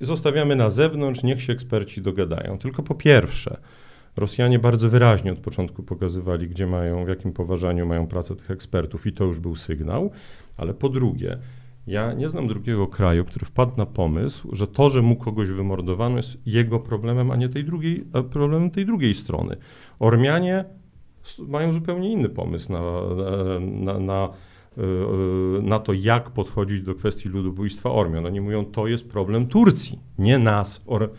[0.00, 2.58] zostawiamy na zewnątrz, niech się eksperci dogadają.
[2.58, 3.56] Tylko po pierwsze,
[4.16, 9.06] Rosjanie bardzo wyraźnie od początku pokazywali, gdzie mają, w jakim poważaniu mają pracę tych ekspertów,
[9.06, 10.10] i to już był sygnał.
[10.56, 11.38] Ale po drugie,
[11.86, 16.16] ja nie znam drugiego kraju, który wpadł na pomysł, że to, że mu kogoś wymordowano,
[16.16, 19.56] jest jego problemem, a nie tej drugiej, problemem tej drugiej strony.
[19.98, 20.64] Ormianie
[21.38, 22.80] mają zupełnie inny pomysł na,
[23.60, 24.28] na, na,
[25.62, 28.26] na to, jak podchodzić do kwestii ludobójstwa Ormian.
[28.26, 31.10] Oni mówią, to jest problem Turcji, nie nas, or,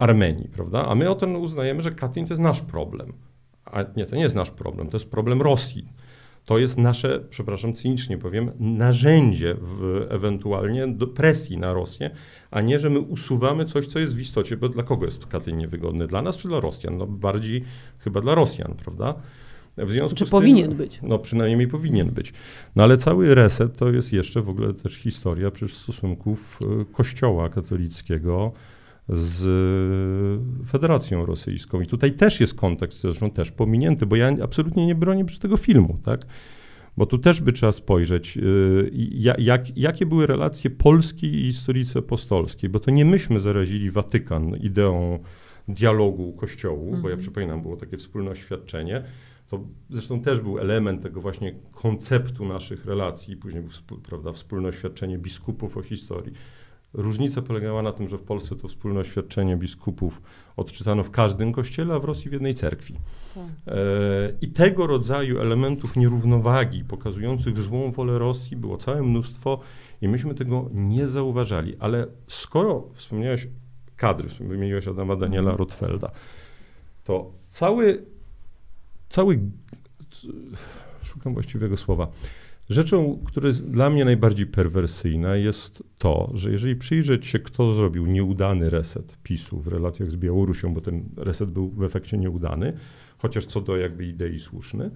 [0.00, 0.86] Armenii, prawda?
[0.86, 3.12] A my o tym uznajemy, że Katyn to jest nasz problem.
[3.64, 5.84] A nie, to nie jest nasz problem, to jest problem Rosji.
[6.44, 12.10] To jest nasze, przepraszam, cynicznie powiem, narzędzie w, ewentualnie do presji na Rosję,
[12.50, 15.58] a nie, że my usuwamy coś, co jest w istocie, bo dla kogo jest Katyn
[15.58, 16.06] niewygodny?
[16.06, 16.98] Dla nas czy dla Rosjan?
[16.98, 17.64] No bardziej
[17.98, 19.14] chyba dla Rosjan, prawda?
[19.86, 21.00] W związku czy z powinien tym, być?
[21.02, 22.32] No przynajmniej powinien być.
[22.76, 27.48] No ale cały reset to jest jeszcze w ogóle też historia przecież stosunków e, Kościoła
[27.48, 28.52] katolickiego
[29.08, 29.42] z
[30.68, 31.80] Federacją Rosyjską.
[31.80, 35.56] I tutaj też jest kontekst, zresztą też pominięty, bo ja absolutnie nie bronię przy tego
[35.56, 36.26] filmu, tak?
[36.96, 38.90] Bo tu też by trzeba spojrzeć, y,
[39.38, 45.18] jak, jakie były relacje Polski i stolicy apostolskiej, bo to nie myśmy zarazili Watykan ideą
[45.68, 47.02] dialogu Kościołu, mhm.
[47.02, 47.20] bo ja mhm.
[47.20, 49.04] przypominam, było takie wspólne oświadczenie.
[49.50, 55.18] To zresztą też był element tego właśnie konceptu naszych relacji, później był prawda, wspólne oświadczenie
[55.18, 56.32] biskupów o historii.
[56.92, 60.22] Różnica polegała na tym, że w Polsce to wspólne oświadczenie biskupów
[60.56, 62.94] odczytano w każdym kościele, a w Rosji w jednej cerkwi.
[63.34, 63.44] Tak.
[63.66, 63.78] E,
[64.40, 69.60] I tego rodzaju elementów nierównowagi, pokazujących złą wolę Rosji, było całe mnóstwo
[70.00, 71.76] i myśmy tego nie zauważali.
[71.78, 73.48] Ale skoro wspomniałeś
[73.96, 75.58] kadry, wymieniłeś Adama Daniela mhm.
[75.58, 76.10] Rotfelda,
[77.04, 78.06] to cały,
[79.10, 79.40] cały,
[81.02, 82.08] szukam właściwego słowa,
[82.70, 88.06] Rzeczą, która jest dla mnie najbardziej perwersyjna, jest to, że jeżeli przyjrzeć się, kto zrobił
[88.06, 92.72] nieudany reset PiSu w relacjach z Białorusią, bo ten reset był w efekcie nieudany,
[93.18, 94.90] chociaż co do jakby idei słuszny,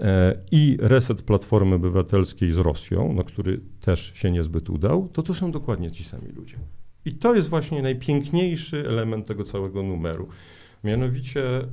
[0.00, 5.34] e, i reset Platformy Obywatelskiej z Rosją, no, który też się niezbyt udał, to to
[5.34, 6.56] są dokładnie ci sami ludzie.
[7.04, 10.28] I to jest właśnie najpiękniejszy element tego całego numeru.
[10.84, 11.66] Mianowicie e,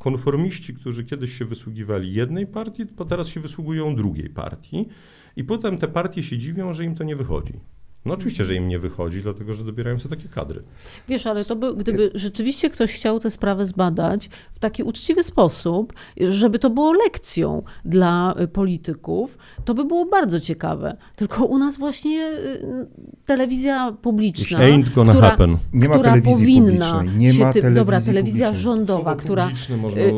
[0.00, 4.88] konformiści, którzy kiedyś się wysługiwali jednej partii, teraz się wysługują drugiej partii.
[5.36, 7.52] I potem te partie się dziwią, że im to nie wychodzi.
[8.04, 10.62] No oczywiście, że im nie wychodzi, dlatego że dobierają sobie takie kadry.
[11.08, 15.92] Wiesz, ale to by, gdyby rzeczywiście ktoś chciał tę sprawę zbadać w taki uczciwy sposób,
[16.20, 20.96] żeby to było lekcją dla y, polityków, to by było bardzo ciekawe.
[21.16, 22.86] Tylko u nas właśnie y,
[23.26, 25.56] telewizja publiczna, ain't gonna która, happen.
[25.72, 28.62] Nie ma która powinna nie ma się, dobra, telewizja publicznej.
[28.62, 30.12] rządowa, Słowo która można y,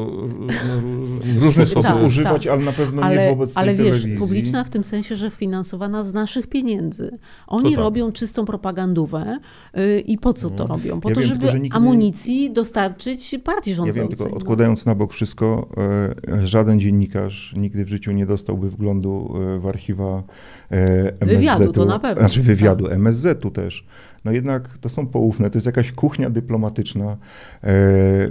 [1.22, 2.52] w różny sposób tak, używać, tak.
[2.52, 4.18] ale na pewno ale, nie wobec ale tej wiesz, telewizji.
[4.18, 7.18] publiczna w tym sensie, że finansowana z naszych pieniędzy.
[7.46, 7.84] Oni tak.
[7.84, 9.38] robią czystą propagandówę
[9.74, 10.70] yy, i po co to mhm.
[10.70, 11.00] robią?
[11.00, 12.50] Po ja to, wiem, żeby tylko, amunicji nie...
[12.50, 14.02] dostarczyć partii rządzącej.
[14.02, 15.68] Ja wiem, tylko odkładając na bok wszystko,
[16.28, 20.22] e, żaden dziennikarz nigdy w życiu nie dostałby wglądu e, w archiwa
[20.70, 21.26] e, MSZ-u.
[21.26, 22.22] Wywiadu to na pewno.
[22.22, 22.94] Znaczy wywiadu tak.
[22.94, 23.86] MSZ-u też
[24.24, 27.04] no jednak to są poufne, to jest jakaś kuchnia dyplomatyczna.
[27.64, 28.28] E, e,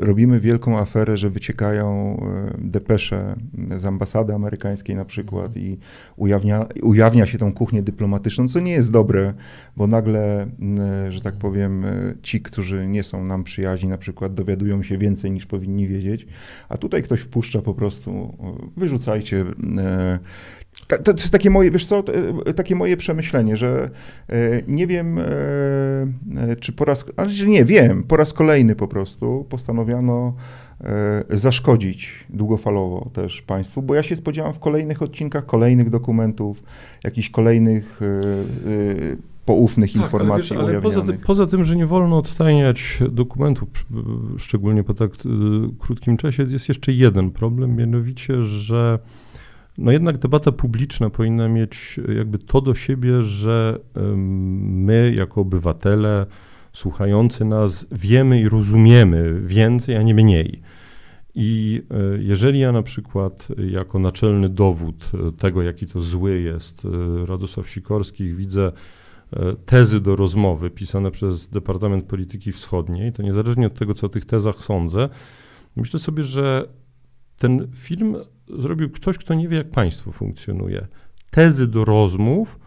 [0.00, 3.36] robimy wielką aferę, że wyciekają e, depesze
[3.76, 5.78] z ambasady amerykańskiej na przykład i
[6.16, 9.34] ujawnia, ujawnia się tą kuchnię dyplomatyczną, co nie jest dobre,
[9.76, 10.46] bo nagle,
[11.10, 11.84] że tak powiem,
[12.22, 16.26] ci, którzy nie są nam przyjaźni, na przykład dowiadują się więcej niż powinni wiedzieć,
[16.68, 18.36] a tutaj ktoś wpuszcza po prostu,
[18.76, 19.44] wyrzucajcie
[20.88, 22.04] to, to jest takie moje, wiesz co,
[22.56, 23.90] takie moje przemyślenie, że
[24.28, 28.88] e, nie wiem, e, e, czy po raz, znaczy nie, wiem, po raz kolejny po
[28.88, 30.34] prostu postanowiono
[31.30, 36.62] zaszkodzić długofalowo też państwu, bo ja się spodziewam w kolejnych odcinkach kolejnych dokumentów,
[37.04, 38.00] jakichś kolejnych
[39.44, 43.68] poufnych tak, informacji ale, wiesz, ale poza, tym, poza tym, że nie wolno odtajniać dokumentów,
[44.38, 45.10] szczególnie po tak
[45.78, 48.98] krótkim czasie, jest jeszcze jeden problem, mianowicie, że
[49.78, 53.78] no jednak debata publiczna powinna mieć jakby to do siebie, że
[54.66, 56.26] my jako obywatele
[56.72, 60.62] słuchający nas wiemy i rozumiemy więcej, a nie mniej.
[61.34, 66.82] I e, jeżeli ja na przykład jako naczelny dowód e, tego, jaki to zły jest
[66.84, 68.72] e, Radosław Sikorskich, widzę
[69.66, 74.24] tezy do rozmowy pisane przez Departament Polityki Wschodniej, to niezależnie od tego, co o tych
[74.24, 75.08] tezach sądzę,
[75.76, 76.68] myślę sobie, że
[77.38, 78.16] ten film
[78.58, 80.86] zrobił ktoś, kto nie wie, jak państwo funkcjonuje.
[81.30, 82.58] Tezy do rozmów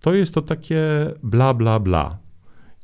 [0.00, 0.80] to jest to takie
[1.22, 2.18] bla, bla, bla.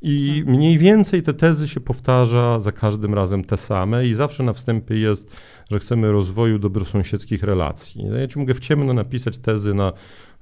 [0.03, 0.57] I mhm.
[0.57, 4.99] mniej więcej te tezy się powtarza za każdym razem te same i zawsze na wstępie
[4.99, 5.36] jest,
[5.70, 8.05] że chcemy rozwoju dobrosąsiedzkich relacji.
[8.05, 9.93] No ja ci mogę w ciemno napisać tezy na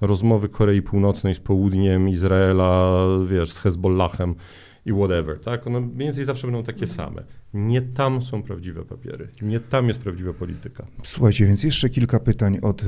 [0.00, 2.98] rozmowy Korei Północnej z południem, Izraela,
[3.30, 4.34] wiesz, z Hezbollahem
[4.88, 5.66] i whatever, tak?
[5.66, 7.22] One mniej więcej zawsze będą takie same.
[7.54, 10.86] Nie tam są prawdziwe papiery, nie tam jest prawdziwa polityka.
[11.04, 12.86] Słuchajcie, więc jeszcze kilka pytań od e,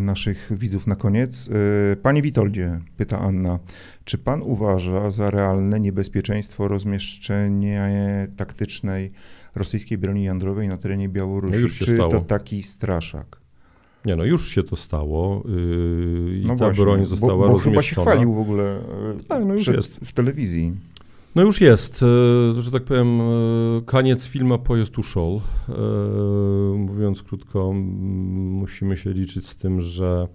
[0.00, 1.50] naszych widzów na koniec.
[1.92, 3.58] E, Panie Witoldzie, pyta Anna,
[4.04, 7.88] czy pan uważa za realne niebezpieczeństwo rozmieszczenia
[8.36, 9.12] taktycznej
[9.54, 11.54] rosyjskiej broni jądrowej na terenie Białorusi?
[11.54, 12.12] No już się czy stało.
[12.12, 13.40] to taki straszak?
[14.04, 17.58] Nie no, już się to stało yy, i No ta właśnie, broń została bo, bo
[17.58, 18.10] chyba się rozmieszczona.
[18.10, 18.80] chwalił w ogóle e,
[19.28, 19.96] Tak, no już przed, jest.
[20.04, 20.74] w telewizji.
[21.34, 23.24] No już jest, e, że tak powiem, e,
[23.84, 25.40] koniec filmu pojazd uszol.
[25.68, 25.72] E,
[26.76, 30.28] Mówiąc krótko, musimy się liczyć z tym, że,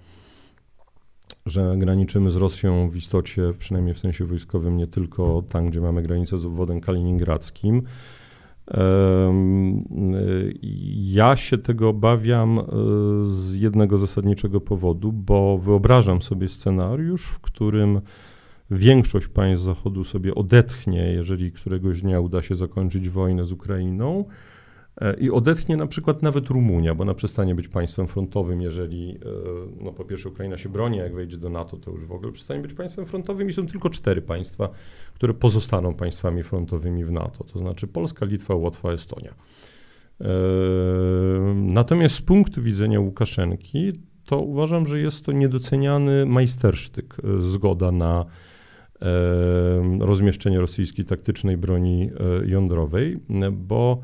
[1.46, 6.02] że graniczymy z Rosją w istocie, przynajmniej w sensie wojskowym, nie tylko tam, gdzie mamy
[6.02, 7.82] granicę z obwodem kaliningradzkim.
[10.96, 12.62] Ja się tego obawiam
[13.24, 18.02] z jednego zasadniczego powodu, bo wyobrażam sobie scenariusz, w którym
[18.74, 24.26] większość państw Zachodu sobie odetchnie, jeżeli któregoś dnia uda się zakończyć wojnę z Ukrainą.
[25.02, 29.18] e, I odetchnie na przykład nawet Rumunia, bo ona przestanie być państwem frontowym, jeżeli e,
[29.84, 32.62] no po pierwsze Ukraina się broni, jak wejdzie do NATO, to już w ogóle przestanie
[32.62, 34.70] być państwem frontowym i są tylko cztery państwa,
[35.14, 39.34] które pozostaną państwami frontowymi w NATO, to znaczy Polska, Litwa, Łotwa, Estonia.
[40.22, 40.26] E,
[41.56, 43.92] Natomiast z punktu widzenia Łukaszenki,
[44.26, 48.26] to uważam, że jest to niedoceniany majstersztyk, zgoda na
[50.00, 52.10] rozmieszczenie rosyjskiej taktycznej broni
[52.44, 53.20] e, jądrowej,
[53.52, 54.02] bo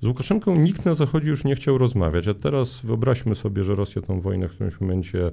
[0.00, 4.02] z Łukaszenką nikt na Zachodzie już nie chciał rozmawiać, a teraz wyobraźmy sobie, że Rosja
[4.02, 5.30] tą wojnę w którymś momencie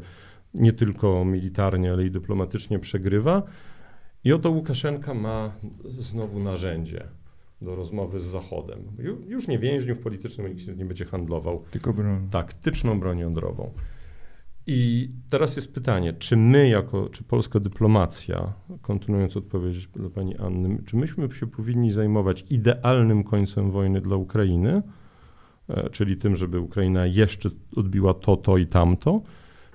[0.53, 3.43] nie tylko militarnie, ale i dyplomatycznie przegrywa
[4.24, 5.51] i oto Łukaszenka ma
[5.99, 7.03] znowu narzędzie
[7.62, 8.80] do rozmowy z Zachodem.
[8.99, 12.28] Ju- Już nie więźniów politycznych, nikt nie będzie handlował Tylko broń.
[12.32, 13.72] taktyczną broń jądrową.
[14.68, 20.84] I teraz jest pytanie, czy my jako, czy polska dyplomacja, kontynuując odpowiedź dla pani Anny,
[20.86, 24.82] czy myśmy się powinni zajmować idealnym końcem wojny dla Ukrainy,
[25.70, 29.22] e, czyli tym, żeby Ukraina jeszcze odbiła to, to i tamto,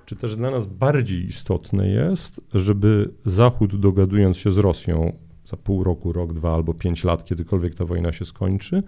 [0.05, 5.13] czy też dla nas bardziej istotne jest, żeby Zachód dogadując się z Rosją
[5.45, 8.83] za pół roku, rok, dwa albo pięć lat, kiedykolwiek ta wojna się skończy,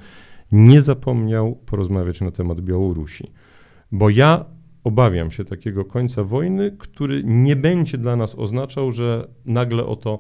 [0.52, 3.32] nie zapomniał porozmawiać na temat Białorusi.
[3.92, 4.46] Bo ja
[4.84, 10.20] obawiam się takiego końca wojny, który nie będzie dla nas oznaczał, że nagle oto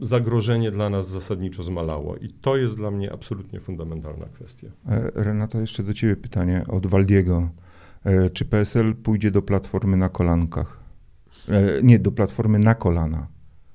[0.00, 2.16] zagrożenie dla nas zasadniczo zmalało.
[2.16, 4.66] I to jest dla mnie absolutnie fundamentalna kwestia.
[4.88, 7.48] E, Renata, jeszcze do ciebie pytanie od Waldiego.
[8.04, 10.80] E, Czy PSL pójdzie do Platformy na kolankach?
[11.48, 13.26] E, Nie, do Platformy na kolana.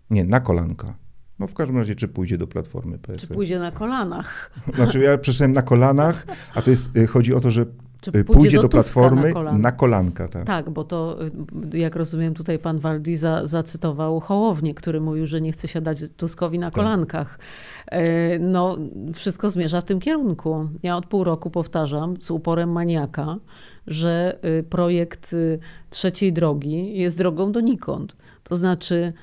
[0.09, 0.95] Nie, na kolanka.
[1.39, 3.33] No w każdym razie, czy pójdzie do Platformy Czy PSL?
[3.35, 4.51] pójdzie na kolanach?
[4.75, 7.71] Znaczy ja przeczytałem na kolanach, a to jest, chodzi o to, że Czy
[8.01, 9.61] pójdzie, pójdzie do, do Platformy na kolanach?
[9.61, 10.45] na kolanka, tak.
[10.45, 11.17] Tak, bo to,
[11.73, 15.99] y, jak rozumiem, tutaj pan Waldi za, zacytował Hołownię, który mówił, że nie chce siadać
[16.17, 17.39] Tuskowi na kolankach.
[17.87, 18.77] E, No,
[19.13, 20.69] wszystko zmierza w tym kierunku.
[20.83, 23.37] Ja od pół roku powtarzam z uporem maniaka,
[23.87, 28.15] że y, projekt y, trzeciej drogi jest drogą donikąd.
[28.43, 29.13] To znaczy,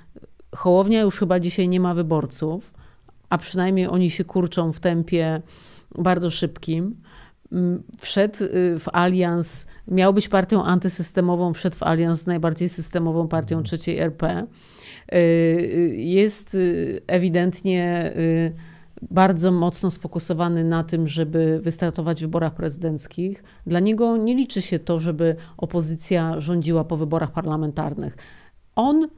[0.57, 2.73] Hołownia już chyba dzisiaj nie ma wyborców,
[3.31, 5.43] a przynajmniej oni się kurczą w tempie
[5.99, 6.97] bardzo szybkim.
[7.53, 13.29] Mm, Wszedł y, w alians, miał być partią antysystemową, wszedł w alians z najbardziej systemową
[13.29, 14.47] partią trzeciej RP.
[15.13, 16.57] Y, y, Jest
[17.07, 18.13] ewidentnie
[19.11, 23.45] bardzo mocno sfokusowany na tym, żeby wystartować w wyborach prezydenckich.
[23.67, 28.17] Dla niego nie liczy się to, żeby opozycja rządziła po wyborach parlamentarnych.
[28.75, 29.09] On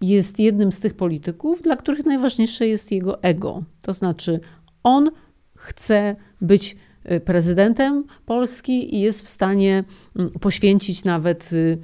[0.00, 3.62] jest jednym z tych polityków, dla których najważniejsze jest jego ego.
[3.82, 4.40] To znaczy,
[4.82, 5.10] on
[5.56, 6.76] chce być
[7.24, 9.84] prezydentem Polski i jest w stanie
[10.16, 11.78] mm, poświęcić nawet y,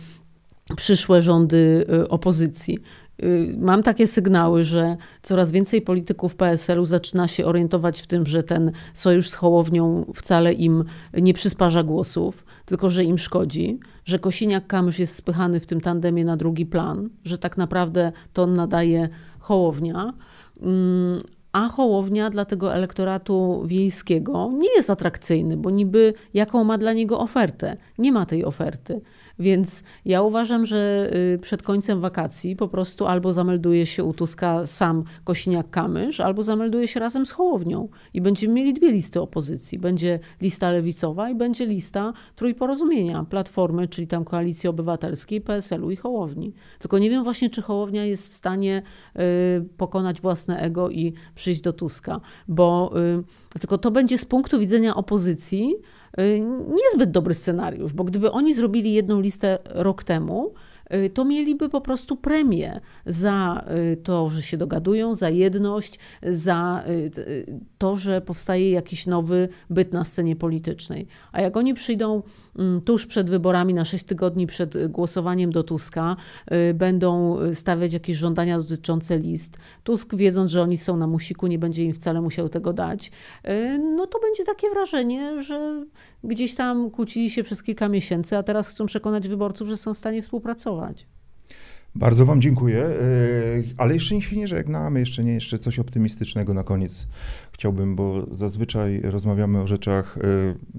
[0.76, 2.78] przyszłe rządy y, opozycji.
[3.22, 8.42] Y, Mam takie sygnały, że coraz więcej polityków PSL-u zaczyna się orientować w tym, że
[8.42, 15.00] ten sojusz z Hołownią wcale im nie przysparza głosów, tylko że im szkodzi, że Kosiniak-Kamysz
[15.00, 19.08] jest spychany w tym tandemie na drugi plan, że tak naprawdę to on nadaje
[19.38, 20.12] Hołownia.
[21.52, 27.20] A Hołownia dla tego elektoratu wiejskiego nie jest atrakcyjny, bo niby jaką ma dla niego
[27.20, 27.76] ofertę?
[27.98, 29.00] Nie ma tej oferty.
[29.38, 34.66] Więc ja uważam, że y, przed końcem wakacji po prostu albo zamelduje się u Tuska
[34.66, 37.88] sam Kosiniak-Kamysz, albo zamelduje się razem z Hołownią.
[38.14, 39.78] I będziemy mieli dwie listy opozycji.
[39.78, 46.52] Będzie lista lewicowa i będzie lista trójporozumienia Platformy, czyli tam Koalicji Obywatelskiej, PSL-u i Hołowni.
[46.78, 48.82] Tylko nie wiem właśnie, czy Hołownia jest w stanie
[49.16, 49.20] y,
[49.76, 52.92] pokonać własne ego i przyjść do Tuska, bo
[53.54, 55.74] y, tylko to będzie z punktu widzenia opozycji
[56.68, 60.54] niezbyt dobry scenariusz, bo gdyby oni zrobili jedną listę rok temu,
[60.94, 66.84] y, to mieliby po prostu premię za y, to, że się dogadują, za jedność, za
[67.78, 71.06] to, że powstaje jakiś nowy byt na scenie politycznej.
[71.32, 72.22] A jak oni przyjdą
[72.84, 76.16] tuż przed wyborami, na 6 tygodni przed głosowaniem do Tuska,
[76.74, 81.84] będą stawiać jakieś żądania dotyczące list, Tusk wiedząc, że oni są na musiku, nie będzie
[81.84, 83.10] im wcale musiał tego dać,
[83.96, 85.86] no to będzie takie wrażenie, że
[86.24, 89.98] gdzieś tam kłócili się przez kilka miesięcy, a teraz chcą przekonać wyborców, że są w
[89.98, 91.06] stanie współpracować.
[91.94, 92.86] Bardzo Wam dziękuję,
[93.76, 97.06] ale jeszcze nie nie żegnamy, jeszcze nie, jeszcze coś optymistycznego na koniec
[97.52, 100.18] chciałbym, bo zazwyczaj rozmawiamy o rzeczach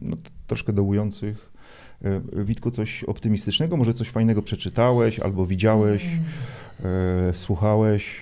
[0.01, 0.17] no,
[0.47, 1.52] troszkę dołujących.
[2.03, 6.05] E, Witku, coś optymistycznego, może coś fajnego przeczytałeś albo widziałeś,
[6.83, 7.33] mm.
[7.33, 8.21] słuchałeś?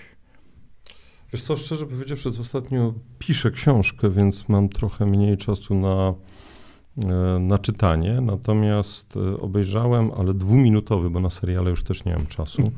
[1.33, 6.13] Wiesz co, szczerze powiedziawszy, ostatnio piszę książkę, więc mam trochę mniej czasu na
[6.97, 12.27] E, na czytanie, natomiast e, obejrzałem, ale dwuminutowy, bo na seriale już też nie mam
[12.27, 12.71] czasu,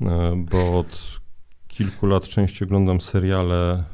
[0.00, 1.20] e, bo od
[1.68, 3.84] kilku lat częściej oglądam seriale,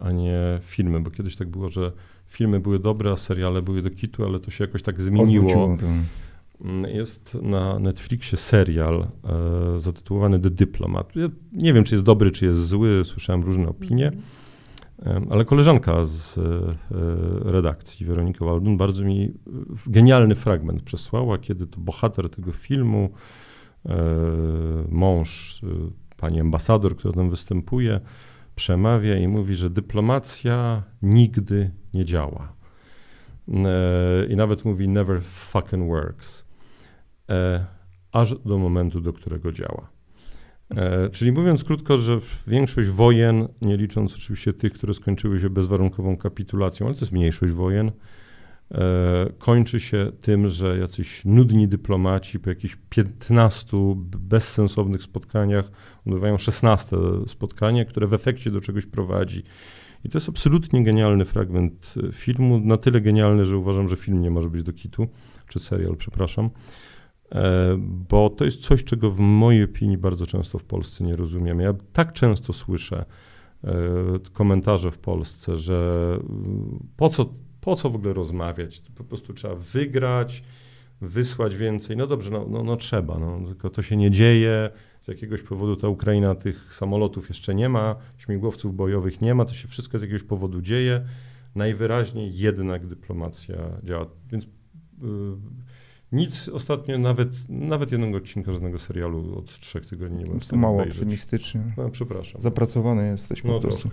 [0.00, 1.92] a nie filmy, bo kiedyś tak było, że
[2.34, 5.76] filmy były dobre, a seriale były do kitu, ale to się jakoś tak zmieniło.
[6.64, 11.16] Mm, jest na Netflixie serial e, zatytułowany The Diplomat.
[11.16, 14.10] Ja nie wiem, czy jest dobry, czy jest zły, słyszałem różne opinie.
[14.10, 14.44] -hmm.
[15.30, 16.42] Ale koleżanka z e,
[17.44, 19.34] redakcji, Weronika Waldun, bardzo mi
[19.86, 23.10] genialny fragment przesłała, kiedy to bohater tego filmu,
[23.86, 23.96] e,
[24.88, 25.66] mąż e,
[26.16, 28.00] pani ambasador, która tam występuje,
[28.54, 32.52] przemawia i mówi, że dyplomacja nigdy nie działa.
[34.28, 36.44] I nawet mówi never fucking works.
[38.12, 39.94] Aż do momentu, do którego działa.
[40.70, 46.16] E, czyli mówiąc krótko, że większość wojen, nie licząc oczywiście tych, które skończyły się bezwarunkową
[46.16, 47.92] kapitulacją, ale to jest mniejszość wojen, e,
[49.38, 53.76] kończy się tym, że jacyś nudni dyplomaci po jakichś 15
[54.18, 55.70] bezsensownych spotkaniach
[56.06, 56.96] odbywają 16
[57.26, 59.42] spotkanie, które w efekcie do czegoś prowadzi.
[60.04, 64.30] I to jest absolutnie genialny fragment filmu, na tyle genialny, że uważam, że film nie
[64.30, 65.08] może być do kitu,
[65.48, 66.50] czy serial, przepraszam.
[67.32, 71.62] E, bo to jest coś, czego w mojej opinii bardzo często w Polsce nie rozumiemy.
[71.62, 73.04] Ja tak często słyszę
[73.64, 73.74] e,
[74.32, 77.26] komentarze w Polsce, że mm, po co,
[77.64, 78.82] po co w ogóle rozmawiać?
[78.94, 80.42] Po prostu trzeba wygrać,
[81.00, 81.96] wysłać więcej.
[81.96, 84.70] No dobrze, no, no, no trzeba, no, tylko to się nie dzieje.
[85.00, 89.54] Z jakiegoś powodu ta Ukraina tych samolotów jeszcze nie ma, śmigłowców bojowych nie ma, to
[89.54, 91.04] się wszystko z jakiegoś powodu dzieje.
[91.54, 94.06] Najwyraźniej jednak dyplomacja działa.
[94.30, 94.44] Więc
[95.02, 95.08] yy,
[96.14, 100.62] nic ostatnio, nawet, nawet jednego odcinka żadnego serialu od trzech tygodni nie mam w stanie
[100.62, 100.98] Mało obejrzeć.
[100.98, 101.60] optymistycznie.
[101.76, 102.40] No, przepraszam.
[102.40, 103.90] Zapracowany jesteś po no, prostu.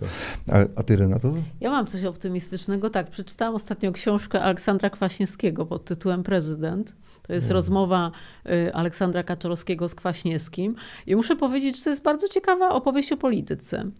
[0.52, 1.34] A, a ty, Renato?
[1.60, 2.90] Ja mam coś optymistycznego.
[2.90, 6.96] Tak, przeczytałam ostatnio książkę Aleksandra Kwaśniewskiego pod tytułem Prezydent.
[7.22, 7.56] To jest hmm.
[7.56, 8.12] rozmowa
[8.46, 10.76] y, Aleksandra Kaczorowskiego z Kwaśniewskim.
[11.08, 13.92] I muszę powiedzieć, że to jest bardzo ciekawa opowieść o polityce.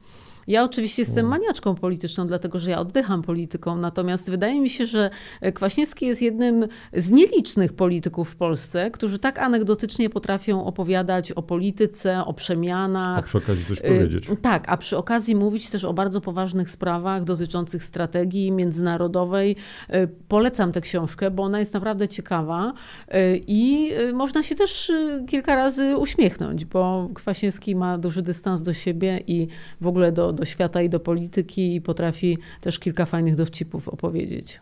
[0.48, 1.30] Ja oczywiście jestem mm.
[1.30, 5.10] maniaczką polityczną, dlatego że ja oddycham polityką, natomiast wydaje mi się, że
[5.54, 12.26] Kwaśniewski jest jednym z nielicznych polityków w Polsce, którzy tak anegdotycznie potrafią opowiadać o polityce,
[12.26, 13.20] o przemianach.
[13.20, 14.30] A przy okazji coś powiedzieć.
[14.42, 19.56] Tak, a przy okazji mówić też o bardzo poważnych sprawach dotyczących strategii międzynarodowej.
[19.96, 22.74] Y, polecam tę książkę, bo ona jest naprawdę ciekawa
[23.08, 24.92] y, i y, można się też
[25.28, 29.48] kilka razy uśmiechnąć, bo Kwaśniewski ma duży dystans do siebie i
[29.82, 34.60] w ogóle do, do świata i do polityki i potrafi też kilka fajnych dowcipów opowiedzieć.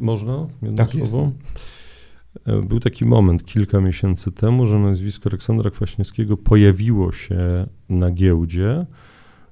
[0.00, 0.46] Można?
[0.62, 1.32] Jedno tak słowo?
[1.44, 1.84] Jest.
[2.46, 8.86] E, był taki moment kilka miesięcy temu, że nazwisko Aleksandra Kwaśniewskiego pojawiło się na giełdzie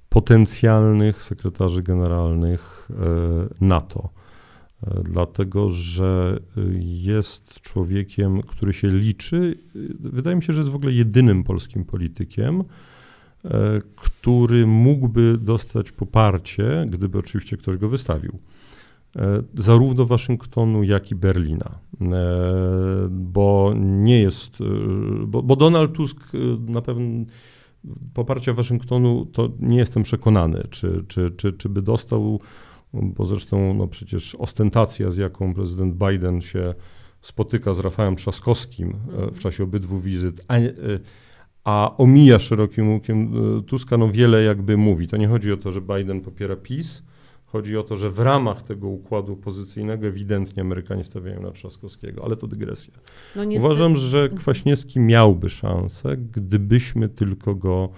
[0.08, 4.08] potencjalnych sekretarzy generalnych e, NATO.
[4.86, 6.40] E, dlatego, że
[6.78, 9.58] jest człowiekiem, który się liczy.
[10.00, 12.64] Wydaje mi się, że jest w ogóle jedynym polskim politykiem,
[13.96, 18.38] który mógłby dostać poparcie, gdyby oczywiście ktoś go wystawił.
[19.18, 21.78] E, zarówno Waszyngtonu, jak i Berlina.
[22.00, 22.06] E,
[23.10, 24.58] bo nie jest,
[25.26, 26.32] bo, bo Donald Tusk
[26.66, 27.24] na pewno
[28.14, 32.40] poparcia Waszyngtonu to nie jestem przekonany, czy, czy, czy, czy by dostał,
[32.92, 36.74] bo zresztą no przecież ostentacja, z jaką prezydent Biden się
[37.20, 38.96] spotyka z Rafałem Trzaskowskim
[39.32, 40.54] w czasie obydwu wizyt, a,
[41.64, 45.08] a omija szerokim łukiem e, Tuska, no wiele jakby mówi.
[45.08, 47.02] To nie chodzi o to, że Biden popiera PiS,
[47.46, 52.36] chodzi o to, że w ramach tego układu opozycyjnego ewidentnie Amerykanie stawiają na Trzaskowskiego, ale
[52.36, 52.94] to dygresja.
[53.36, 54.28] No Uważam, że.
[54.28, 57.88] Kwaśniewski miałby szansę, gdybyśmy tylko go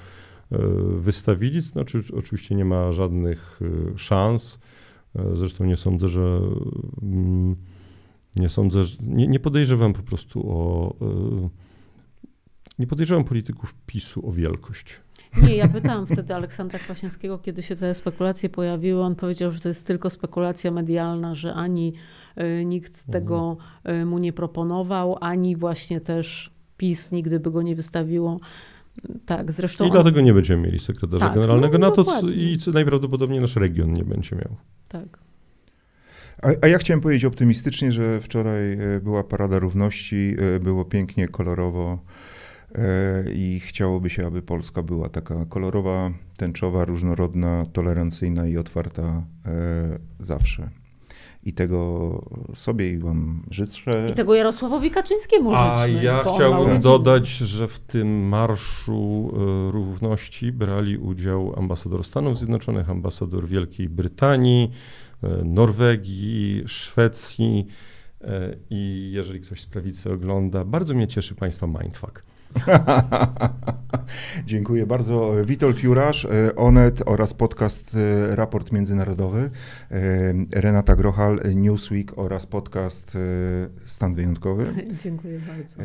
[0.53, 0.59] e,
[0.99, 1.63] wystawili.
[1.63, 3.61] To znaczy, oczywiście nie ma żadnych
[3.95, 4.59] e, szans.
[5.35, 6.41] Zresztą nie sądzę, że
[7.03, 7.57] mm,
[8.37, 10.95] nie sądzę, że, nie, nie podejrzewam po prostu o
[12.79, 15.01] nie podejrzewam polityków PiSu o wielkość.
[15.43, 19.03] Nie, ja pytałam wtedy Aleksandra Kwaśniewskiego, kiedy się te spekulacje pojawiły.
[19.03, 21.93] On powiedział, że to jest tylko spekulacja medialna, że ani
[22.61, 23.13] y, nikt Mhm.
[23.13, 23.57] tego
[23.89, 28.41] y, mu nie proponował, ani właśnie też PiS nigdy by go nie wystawiło.
[29.27, 29.85] Tak, zresztą.
[29.85, 32.53] I on- dlatego nie będziemy mieli sekretarza Tak, generalnego no, na to, co, dokładnie.
[32.53, 34.57] i co najprawdopodobniej nasz region nie będzie miał.
[34.89, 35.19] Tak.
[36.43, 41.29] A, a ja chciałem powiedzieć optymistycznie, że wczoraj e, była Parada Równości, e, było pięknie,
[41.29, 41.99] kolorowo
[43.35, 49.03] i chciałoby się, aby Polska była taka kolorowa, tęczowa, różnorodna, tolerancyjna i otwarta
[49.47, 50.71] e, zawsze.
[51.47, 52.23] I tego
[52.55, 54.09] sobie i wam życzę.
[54.11, 56.03] I tego Jarosławowi Kaczyńskiemu A życzmy.
[56.05, 62.39] ja on ma chciałbym dodać, że w tym marszu e, równości brali udział ambasador Stanów
[62.39, 64.71] Zjednoczonych, ambasador Wielkiej Brytanii,
[65.23, 67.67] e, Norwegii, Szwecji.
[68.21, 72.23] e, I jeżeli ktoś z prawicy ogląda, bardzo mnie cieszy Państwa mindfuck.
[74.47, 75.33] Dziękuję bardzo.
[75.45, 79.51] Witold Jurasz, e, Onet oraz podcast e, Raport Międzynarodowy,
[79.91, 83.19] e, Renata Grochal, Newsweek oraz podcast
[83.87, 84.67] Stan Wyjątkowy.
[85.05, 85.77] Dziękuję bardzo.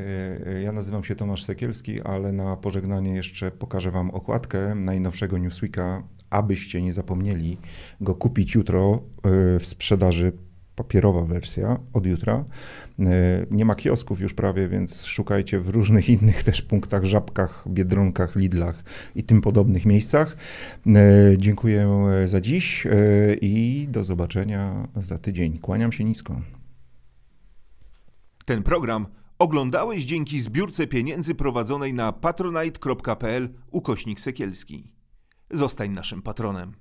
[0.64, 6.82] Ja nazywam się Tomasz Sekielski, ale na pożegnanie jeszcze pokażę Wam okładkę najnowszego Newsweeka, abyście
[6.82, 7.58] nie zapomnieli
[8.02, 9.02] go kupić jutro
[9.60, 10.32] w sprzedaży.
[10.80, 12.46] Papierowa wersja od jutra.
[13.00, 18.36] E, Nie ma kiosków już prawie, więc szukajcie w różnych innych też punktach, żabkach, biedronkach,
[18.36, 18.84] lidlach
[19.16, 20.38] i tym podobnych miejscach.
[20.88, 21.88] E, Dziękuję
[22.26, 22.90] za dziś e,
[23.42, 25.58] i do zobaczenia za tydzień.
[25.60, 26.42] Kłaniam się nisko.
[28.46, 29.06] Ten program
[29.40, 34.92] oglądałeś dzięki zbiórce pieniędzy prowadzonej na patronite.pl ukośnik sekielski.
[35.52, 36.74] Zostań naszym patronem.